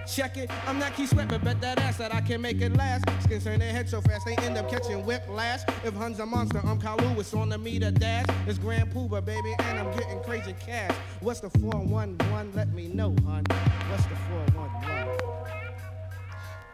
Check 0.07 0.37
it, 0.37 0.51
I'm 0.67 0.79
not 0.79 0.95
Keith 0.95 1.11
Sweat, 1.11 1.29
but 1.29 1.43
bet 1.43 1.61
that 1.61 1.81
ass 1.81 1.97
that 1.99 2.15
I 2.15 2.21
can 2.21 2.41
make 2.41 2.61
it 2.61 2.77
last. 2.77 3.05
Skins 3.25 3.43
turn 3.45 3.59
their 3.59 3.73
head 3.73 3.89
so 3.89 4.01
fast, 4.01 4.25
they 4.25 4.37
end 4.37 4.57
up 4.57 4.71
catching 4.71 5.05
whiplash. 5.05 5.61
If 5.85 5.95
Hun's 5.95 6.21
a 6.21 6.27
monster, 6.27 6.61
I'm 6.65 6.81
Carl 6.81 6.99
Lewis 6.99 7.35
on 7.35 7.49
the 7.49 7.59
meter 7.59 7.91
dash. 7.91 8.27
It's 8.47 8.59
Grand 8.59 8.93
Puba, 8.93 9.25
baby, 9.25 9.55
and 9.59 9.79
I'm 9.81 9.97
getting 9.97 10.21
crazy 10.21 10.55
cash. 10.65 10.95
What's 11.21 11.41
the 11.41 11.51
411? 11.51 12.53
Let 12.55 12.73
me 12.73 12.87
know, 12.89 13.17
hun. 13.27 13.45
What's 13.91 14.05
the 14.05 14.17
411? 14.55 15.09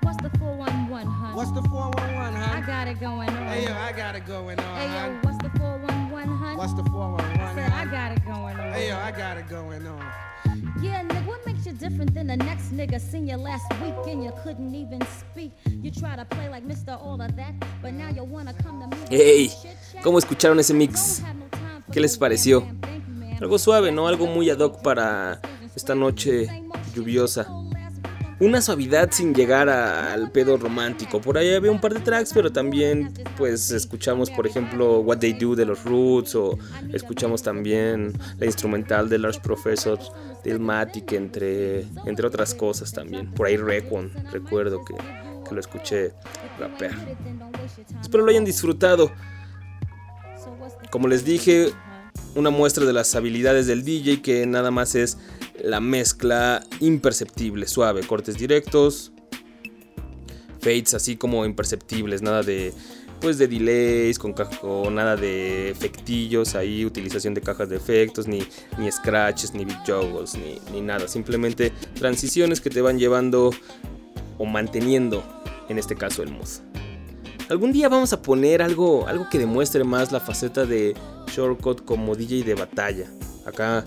What's 0.02 0.22
the 0.22 0.38
411, 0.38 1.06
hun? 1.06 1.34
What's 1.34 1.52
the 1.52 1.62
411, 1.62 2.34
hun? 2.34 2.62
I 2.62 2.66
got 2.66 2.88
it 2.88 3.00
going 3.00 3.30
on. 3.30 3.46
Hey, 3.48 3.64
yo, 3.64 3.72
I 3.72 3.92
got 3.92 4.14
it 4.14 4.26
going 4.26 4.60
on, 4.60 4.76
Hey, 4.76 5.08
yo, 5.08 5.18
what's 5.22 5.38
the 5.38 5.58
411, 5.58 6.36
hun? 6.36 6.56
What's 6.58 6.74
the 6.74 6.84
411, 6.84 7.40
I 7.40 7.54
said, 7.54 7.72
I 7.72 7.84
got 7.86 8.12
it 8.12 8.24
going 8.26 8.60
on. 8.60 8.72
Hey, 8.72 8.88
yo, 8.88 8.98
I 8.98 9.10
got 9.10 9.38
it 9.38 9.48
going 9.48 9.86
on. 9.86 10.12
Different 11.82 12.14
than 12.14 12.28
the 12.28 12.36
next 12.36 12.72
nigga? 12.72 13.00
Seen 13.00 13.26
you 13.26 13.36
last 13.36 13.68
week 13.82 13.94
and 14.06 14.22
you 14.22 14.32
couldn't 14.44 14.72
even 14.74 15.00
speak. 15.18 15.50
You 15.82 15.90
try 15.90 16.14
to 16.14 16.24
play 16.24 16.48
like 16.48 16.64
Mr. 16.64 16.96
All 16.96 17.20
of 17.20 17.34
That, 17.34 17.54
but 17.82 17.92
now 17.92 18.08
you 18.08 18.22
wanna 18.22 18.54
come 18.54 18.80
to 18.80 18.86
me. 18.86 18.96
Hey? 19.10 19.50
¿cómo 20.02 20.18
escucharon 20.18 20.58
ese 20.60 20.74
mix? 20.74 21.22
¿Qué 21.90 22.00
les 22.00 22.16
pareció? 22.16 22.64
Algo 23.40 23.58
suave, 23.58 23.90
¿no? 23.90 24.06
Algo 24.06 24.26
muy 24.26 24.48
ad 24.50 24.60
hoc 24.60 24.82
para 24.82 25.40
esta 25.74 25.96
noche 25.96 26.46
lluviosa. 26.94 27.48
Una 28.42 28.60
suavidad 28.60 29.12
sin 29.12 29.32
llegar 29.32 29.68
al 29.68 30.32
pedo 30.32 30.56
romántico. 30.56 31.20
Por 31.20 31.38
ahí 31.38 31.54
había 31.54 31.70
un 31.70 31.80
par 31.80 31.94
de 31.94 32.00
tracks, 32.00 32.32
pero 32.34 32.50
también 32.50 33.12
pues 33.36 33.70
escuchamos 33.70 34.32
por 34.32 34.48
ejemplo 34.48 34.98
What 34.98 35.18
They 35.18 35.34
Do 35.34 35.54
de 35.54 35.64
los 35.64 35.84
Roots 35.84 36.34
o 36.34 36.58
escuchamos 36.92 37.40
también 37.44 38.12
la 38.40 38.46
instrumental 38.46 39.08
de 39.08 39.20
Large 39.20 39.38
Professor 39.42 39.96
de 40.42 40.50
Illmatic 40.50 41.12
entre, 41.12 41.82
entre 42.04 42.26
otras 42.26 42.52
cosas 42.52 42.90
también. 42.90 43.30
Por 43.30 43.46
ahí 43.46 43.56
Requon, 43.56 44.10
recuerdo 44.32 44.84
que, 44.84 44.94
que 45.48 45.54
lo 45.54 45.60
escuché 45.60 46.12
rapear. 46.58 46.96
Espero 48.00 48.24
lo 48.24 48.30
hayan 48.32 48.44
disfrutado. 48.44 49.12
Como 50.90 51.06
les 51.06 51.24
dije, 51.24 51.72
una 52.34 52.50
muestra 52.50 52.84
de 52.86 52.92
las 52.92 53.14
habilidades 53.14 53.68
del 53.68 53.84
DJ 53.84 54.20
que 54.20 54.46
nada 54.46 54.72
más 54.72 54.96
es 54.96 55.16
la 55.60 55.80
mezcla 55.80 56.64
imperceptible, 56.80 57.66
suave, 57.66 58.02
cortes 58.02 58.36
directos, 58.36 59.12
fades 60.60 60.94
así 60.94 61.16
como 61.16 61.44
imperceptibles, 61.44 62.22
nada 62.22 62.42
de 62.42 62.72
pues 63.20 63.38
de 63.38 63.46
delays, 63.46 64.18
con, 64.18 64.32
con 64.32 64.96
nada 64.96 65.14
de 65.14 65.70
efectillos 65.70 66.56
ahí, 66.56 66.84
utilización 66.84 67.34
de 67.34 67.40
cajas 67.40 67.68
de 67.68 67.76
efectos, 67.76 68.26
ni, 68.26 68.42
ni 68.78 68.90
scratches, 68.90 69.54
ni 69.54 69.64
beat 69.64 69.88
juggles, 69.88 70.34
ni, 70.34 70.58
ni 70.72 70.80
nada, 70.80 71.06
simplemente 71.06 71.72
transiciones 71.94 72.60
que 72.60 72.68
te 72.68 72.80
van 72.80 72.98
llevando 72.98 73.52
o 74.38 74.44
manteniendo, 74.44 75.22
en 75.68 75.78
este 75.78 75.94
caso 75.94 76.24
el 76.24 76.32
mood. 76.32 76.48
Algún 77.48 77.72
día 77.72 77.88
vamos 77.88 78.12
a 78.12 78.22
poner 78.22 78.60
algo, 78.60 79.06
algo 79.06 79.28
que 79.30 79.38
demuestre 79.38 79.84
más 79.84 80.10
la 80.10 80.18
faceta 80.18 80.64
de 80.64 80.94
Shortcut 81.28 81.84
como 81.84 82.16
DJ 82.16 82.42
de 82.42 82.54
batalla. 82.54 83.06
Acá 83.46 83.84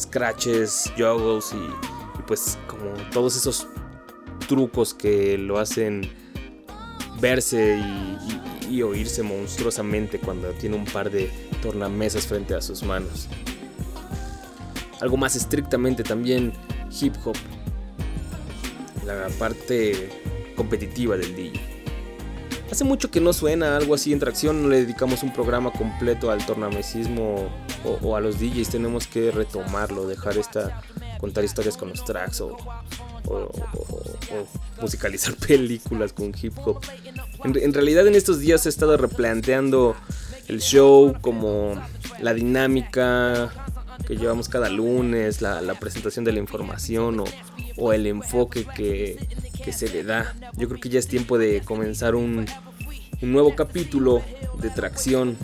scratches, 0.00 0.92
juggles 0.96 1.52
y, 1.52 1.56
y 2.18 2.22
pues 2.26 2.58
como 2.66 2.92
todos 3.12 3.36
esos 3.36 3.66
trucos 4.48 4.94
que 4.94 5.38
lo 5.38 5.58
hacen 5.58 6.10
verse 7.20 7.76
y, 7.78 8.18
y- 8.74 8.82
oírse 8.82 9.22
monstruosamente 9.22 10.18
cuando 10.18 10.50
tiene 10.52 10.76
un 10.76 10.84
par 10.84 11.10
de 11.10 11.30
tornamesas 11.62 12.26
frente 12.26 12.54
a 12.54 12.62
sus 12.62 12.82
manos. 12.82 13.28
Algo 15.00 15.16
más 15.16 15.34
estrictamente 15.36 16.02
también 16.02 16.52
hip 17.00 17.14
hop. 17.24 17.36
La 19.04 19.28
parte 19.38 20.08
competitiva 20.56 21.16
del 21.16 21.34
DJ. 21.34 21.60
Hace 22.70 22.84
mucho 22.84 23.10
que 23.10 23.20
no 23.20 23.32
suena 23.32 23.76
algo 23.76 23.94
así 23.94 24.12
en 24.12 24.20
tracción, 24.20 24.62
no 24.62 24.68
le 24.68 24.82
dedicamos 24.82 25.24
un 25.24 25.32
programa 25.32 25.72
completo 25.72 26.30
al 26.30 26.44
tornamesismo 26.46 27.50
o, 28.02 28.16
a 28.16 28.20
los 28.20 28.38
DJs, 28.38 28.68
tenemos 28.68 29.08
que 29.08 29.32
retomarlo, 29.32 30.06
dejar 30.06 30.38
esta, 30.38 30.80
contar 31.18 31.42
historias 31.44 31.76
con 31.76 31.88
los 31.88 32.04
tracks 32.04 32.40
o, 32.40 32.56
musicalizar 34.80 35.34
películas 35.46 36.12
con 36.12 36.32
hip 36.40 36.54
hop. 36.64 36.80
En, 37.44 37.74
realidad 37.74 38.06
en 38.06 38.14
estos 38.14 38.38
días 38.38 38.64
he 38.66 38.68
estado 38.68 38.96
replanteando 38.96 39.96
el 40.46 40.60
show 40.60 41.16
como 41.20 41.74
la 42.20 42.34
dinámica 42.34 43.52
que 44.06 44.16
llevamos 44.16 44.48
cada 44.48 44.68
lunes, 44.68 45.42
la, 45.42 45.74
presentación 45.74 46.24
de 46.24 46.32
la 46.32 46.38
información 46.38 47.24
o, 47.76 47.92
el 47.92 48.06
enfoque 48.06 48.64
que, 48.64 49.18
que 49.64 49.72
se 49.72 49.88
le 49.88 50.04
da. 50.04 50.34
Yo 50.56 50.68
creo 50.68 50.80
que 50.80 50.88
ya 50.88 50.98
es 50.98 51.06
tiempo 51.06 51.38
de 51.38 51.62
comenzar 51.62 52.14
un, 52.14 52.46
nuevo 53.20 53.54
capítulo 53.54 54.22
de 54.60 54.70
tracción 54.70 55.36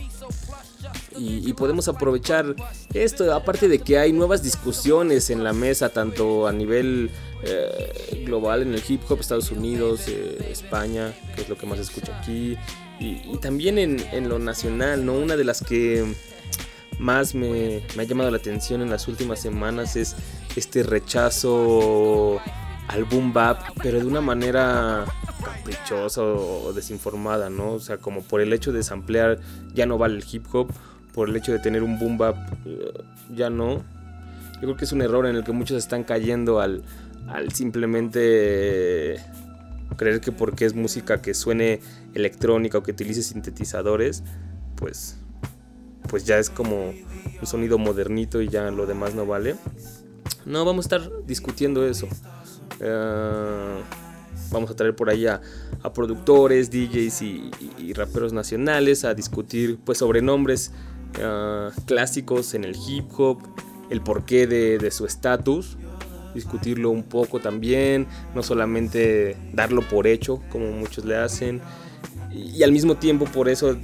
y, 1.18 1.52
podemos 1.54 1.88
aprovechar 1.88 2.54
esto, 2.92 3.34
aparte 3.34 3.68
de 3.68 3.78
que 3.78 3.98
hay 3.98 4.12
nuevas 4.12 4.42
discusiones 4.42 5.30
en 5.30 5.44
la 5.44 5.54
mesa, 5.54 5.88
tanto 5.88 6.46
a 6.46 6.52
nivel 6.52 7.10
eh, 7.42 8.22
global 8.26 8.62
en 8.62 8.74
el 8.74 8.82
hip 8.86 9.00
hop, 9.08 9.20
Estados 9.20 9.50
Unidos, 9.50 10.08
eh, 10.08 10.48
España, 10.50 11.14
que 11.34 11.42
es 11.42 11.48
lo 11.48 11.56
que 11.56 11.66
más 11.66 11.78
se 11.78 11.84
escucha 11.84 12.18
aquí, 12.18 12.58
y, 13.00 13.22
y 13.32 13.38
también 13.40 13.78
en, 13.78 13.98
en 14.12 14.28
lo 14.28 14.38
nacional, 14.38 15.06
¿no? 15.06 15.14
Una 15.14 15.36
de 15.36 15.44
las 15.44 15.62
que 15.62 16.04
más 16.98 17.34
me, 17.34 17.82
me 17.96 18.02
ha 18.02 18.06
llamado 18.06 18.30
la 18.30 18.38
atención 18.38 18.82
en 18.82 18.90
las 18.90 19.08
últimas 19.08 19.40
semanas 19.40 19.96
es 19.96 20.16
este 20.54 20.82
rechazo 20.82 22.40
al 22.88 23.04
boom 23.04 23.32
bap, 23.32 23.60
pero 23.82 23.98
de 23.98 24.06
una 24.06 24.20
manera 24.20 25.04
caprichosa 25.44 26.22
o, 26.22 26.72
desinformada, 26.72 27.50
¿no? 27.50 27.72
O 27.72 27.80
sea, 27.80 27.98
como 27.98 28.22
por 28.22 28.40
el 28.40 28.52
hecho 28.52 28.72
de 28.72 28.82
samplear 28.82 29.38
ya 29.74 29.86
no 29.86 29.98
vale 29.98 30.16
el 30.16 30.24
hip 30.30 30.46
hop, 30.52 30.72
por 31.12 31.28
el 31.28 31.36
hecho 31.36 31.52
de 31.52 31.58
tener 31.58 31.82
un 31.82 31.98
boom 31.98 32.18
bap 32.18 32.36
eh, 32.64 32.92
ya 33.34 33.50
no. 33.50 33.84
Yo 34.54 34.60
creo 34.60 34.76
que 34.76 34.84
es 34.84 34.92
un 34.92 35.02
error 35.02 35.26
en 35.26 35.36
el 35.36 35.44
que 35.44 35.52
muchos 35.52 35.76
están 35.76 36.04
cayendo 36.04 36.60
al, 36.60 36.82
al 37.28 37.52
simplemente 37.52 39.16
creer 39.96 40.20
que 40.20 40.32
porque 40.32 40.64
es 40.64 40.74
música 40.74 41.20
que 41.20 41.34
suene 41.34 41.80
electrónica 42.14 42.78
o 42.78 42.82
que 42.82 42.92
utilice 42.92 43.22
sintetizadores, 43.22 44.22
pues 44.76 45.18
pues 46.08 46.24
ya 46.24 46.38
es 46.38 46.50
como 46.50 46.90
un 46.90 47.46
sonido 47.46 47.78
modernito 47.78 48.40
y 48.40 48.48
ya 48.48 48.70
lo 48.70 48.86
demás 48.86 49.14
no 49.14 49.26
vale. 49.26 49.56
No, 50.44 50.64
vamos 50.64 50.86
a 50.86 50.96
estar 50.96 51.26
discutiendo 51.26 51.86
eso. 51.86 52.08
Eh, 52.80 53.82
vamos 54.50 54.70
a 54.70 54.76
traer 54.76 54.94
por 54.94 55.10
ahí 55.10 55.26
a, 55.26 55.40
productores, 55.94 56.70
DJs 56.70 57.22
y, 57.22 57.92
raperos 57.94 58.32
nacionales 58.32 59.04
a 59.04 59.14
discutir 59.14 59.78
pues 59.84 59.98
sobre 59.98 60.20
nombres 60.20 60.72
eh, 61.18 61.70
clásicos 61.86 62.54
en 62.54 62.64
el 62.64 62.74
hip 62.74 63.06
hop, 63.16 63.38
el 63.88 64.00
porqué 64.00 64.46
de, 64.46 64.90
su 64.90 65.06
estatus, 65.06 65.76
discutirlo 66.34 66.90
un 66.90 67.04
poco 67.04 67.40
también, 67.40 68.06
no 68.34 68.42
solamente 68.42 69.36
darlo 69.52 69.82
por 69.82 70.06
hecho 70.06 70.42
como 70.50 70.72
muchos 70.72 71.04
le 71.04 71.16
hacen, 71.16 71.60
y, 72.32 72.62
al 72.62 72.72
mismo 72.72 72.96
tiempo 72.96 73.24
por 73.26 73.48
eso 73.48 73.76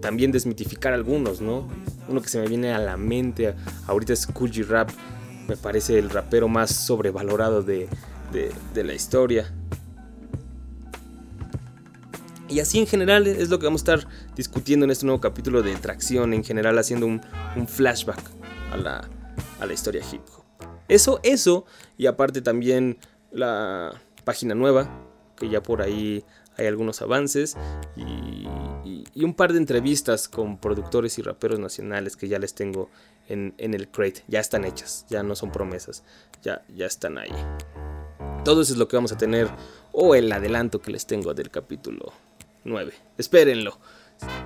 también 0.00 0.32
desmitificar 0.32 0.92
algunos, 0.92 1.40
¿no? 1.40 1.68
Uno 2.08 2.20
que 2.20 2.28
se 2.28 2.38
me 2.38 2.48
viene 2.48 2.72
a 2.72 2.78
la 2.78 2.96
mente 2.96 3.54
ahorita 3.86 4.12
es 4.12 4.26
Cool 4.26 4.50
G 4.50 4.66
Rap, 4.66 4.90
me 5.46 5.56
parece 5.56 5.98
el 5.98 6.10
rapero 6.10 6.48
más 6.48 6.74
sobrevalorado 6.74 7.62
de, 7.62 7.88
de- 8.34 8.84
la 8.84 8.92
historia. 8.94 9.52
Y 12.48 12.60
así 12.60 12.78
en 12.78 12.86
general 12.86 13.26
es 13.26 13.48
lo 13.48 13.58
que 13.58 13.64
vamos 13.66 13.80
a 13.82 13.94
estar 13.94 14.08
discutiendo 14.36 14.84
en 14.84 14.90
este 14.90 15.06
nuevo 15.06 15.20
capítulo 15.20 15.62
de 15.62 15.74
Tracción, 15.76 16.34
en 16.34 16.44
general 16.44 16.78
haciendo 16.78 17.06
un, 17.06 17.22
flashback 17.66 18.20
a 18.70 18.76
la, 18.76 19.08
a 19.60 19.66
la 19.66 19.72
historia 19.72 20.02
hip 20.12 20.20
hop. 20.36 20.44
Eso, 20.88 21.20
eso, 21.22 21.64
y 21.96 22.06
aparte 22.06 22.42
también 22.42 22.98
la 23.32 24.00
página 24.24 24.54
nueva, 24.54 24.88
que 25.36 25.48
ya 25.48 25.62
por 25.62 25.80
ahí 25.80 26.24
hay 26.56 26.66
algunos 26.66 27.00
avances, 27.02 27.56
y 27.96 29.24
un 29.24 29.34
par 29.34 29.52
de 29.52 29.58
entrevistas 29.58 30.28
con 30.28 30.58
productores 30.58 31.18
y 31.18 31.22
raperos 31.22 31.58
nacionales 31.58 32.16
que 32.16 32.28
ya 32.28 32.38
les 32.38 32.54
tengo 32.54 32.90
en, 33.28 33.54
en 33.58 33.74
el 33.74 33.88
crate. 33.88 34.22
Ya 34.28 34.40
están 34.40 34.64
hechas, 34.64 35.06
ya 35.08 35.22
no 35.22 35.34
son 35.34 35.50
promesas, 35.50 36.02
ya, 36.42 36.62
ya 36.74 36.86
están 36.86 37.18
ahí. 37.18 37.32
Todo 38.44 38.62
eso 38.62 38.72
es 38.72 38.78
lo 38.78 38.88
que 38.88 38.96
vamos 38.96 39.12
a 39.12 39.16
tener, 39.16 39.48
o 39.92 40.14
el 40.14 40.30
adelanto 40.30 40.80
que 40.80 40.90
les 40.90 41.06
tengo 41.06 41.32
del 41.34 41.50
capítulo 41.50 42.12
9. 42.64 42.92
Espérenlo. 43.16 43.78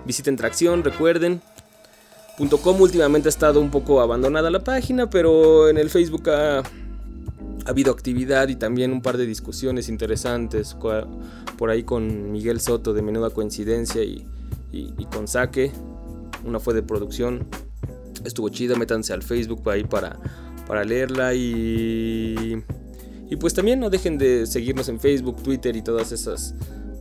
Visiten 0.05 0.37
Tracción, 0.37 0.85
recuerden. 0.85 1.41
.com 2.63 2.81
últimamente 2.81 3.29
ha 3.29 3.31
estado 3.31 3.61
un 3.61 3.71
poco 3.71 4.01
abandonada 4.01 4.51
la 4.51 4.63
página, 4.63 5.11
pero 5.11 5.69
en 5.69 5.77
el 5.77 5.91
Facebook 5.91 6.31
ha, 6.31 6.59
ha 6.59 6.63
habido 7.67 7.93
actividad 7.93 8.49
y 8.49 8.55
también 8.55 8.93
un 8.93 9.03
par 9.03 9.17
de 9.17 9.27
discusiones 9.27 9.89
interesantes 9.89 10.77
por 11.57 11.71
ahí 11.71 11.83
con 11.83 12.31
Miguel 12.31 12.61
Soto 12.61 12.95
de 12.95 13.03
Menuda 13.03 13.31
Coincidencia 13.31 14.03
y 14.05 14.25
con 15.13 15.27
Saque. 15.27 15.73
Una 16.45 16.61
fue 16.61 16.75
de 16.75 16.83
producción. 16.83 17.49
Estuvo 18.25 18.49
chida, 18.49 18.77
métanse 18.77 19.13
al 19.13 19.23
Facebook 19.23 19.69
ahí 19.69 19.85
para, 19.85 20.19
para 20.67 20.85
leerla 20.85 21.35
y... 21.35 22.63
Y 23.31 23.37
pues 23.37 23.53
también 23.53 23.79
no 23.79 23.91
dejen 23.91 24.17
de 24.17 24.47
seguirnos 24.47 24.89
en 24.89 24.99
Facebook, 24.99 25.43
Twitter 25.43 25.77
y 25.77 25.83
todas 25.83 26.13
esas 26.13 26.55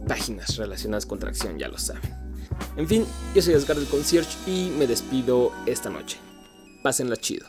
páginas 0.07 0.57
relacionadas 0.57 1.05
con 1.05 1.19
tracción, 1.19 1.57
ya 1.57 1.67
lo 1.67 1.78
saben. 1.78 2.28
En 2.75 2.88
fin, 2.88 3.05
yo 3.34 3.41
soy 3.41 3.53
Asgard 3.53 3.80
del 3.80 3.88
Concierge 3.88 4.30
y 4.45 4.71
me 4.78 4.88
despido 4.88 5.51
esta 5.65 5.89
noche. 5.89 6.17
Pásenla 6.84 7.15
chido. 7.17 7.47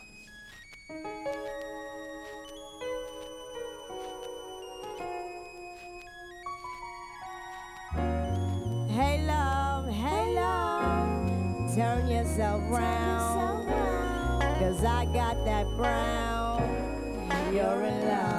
Hey 8.87 9.25
love, 9.25 9.85
turn 11.75 12.07
yourself 12.09 12.61
round. 12.69 13.67
Cause 14.59 14.83
I 14.83 15.05
got 15.05 15.43
that 15.45 15.65
brown, 15.77 16.61
you're 17.53 17.85
in 17.85 18.07
love. 18.07 18.38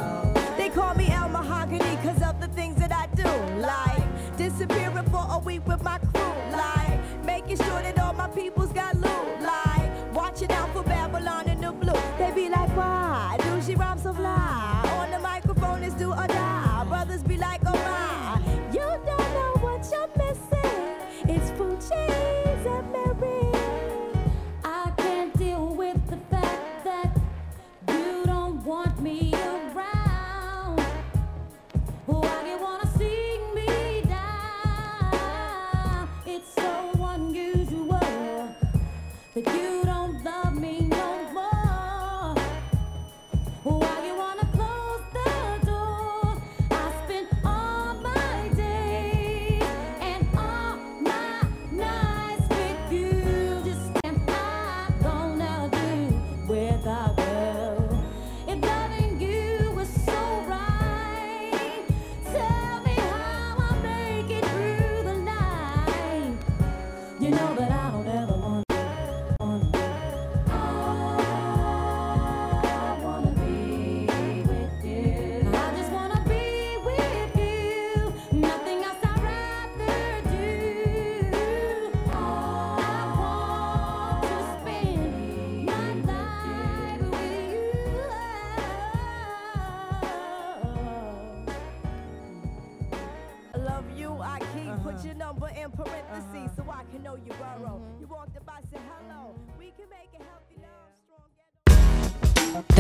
Call 0.74 0.94
me 0.94 1.10
El 1.10 1.28
Mahogany 1.28 1.96
cause 1.96 2.22
of 2.22 2.40
the 2.40 2.46
things 2.48 2.76
that 2.76 2.92
I 2.92 3.06
do. 3.16 3.28
Like 3.60 4.36
disappearing 4.36 5.04
for 5.10 5.26
a 5.28 5.38
week 5.38 5.66
with 5.66 5.82
my 5.82 5.98
crew. 5.98 6.32
Like 6.52 7.24
making 7.24 7.56
sure 7.56 7.82
that 7.82 7.99
It's 36.32 36.54
so 36.54 36.92
unusual 36.96 37.98
that 39.34 39.46
you 39.52 39.89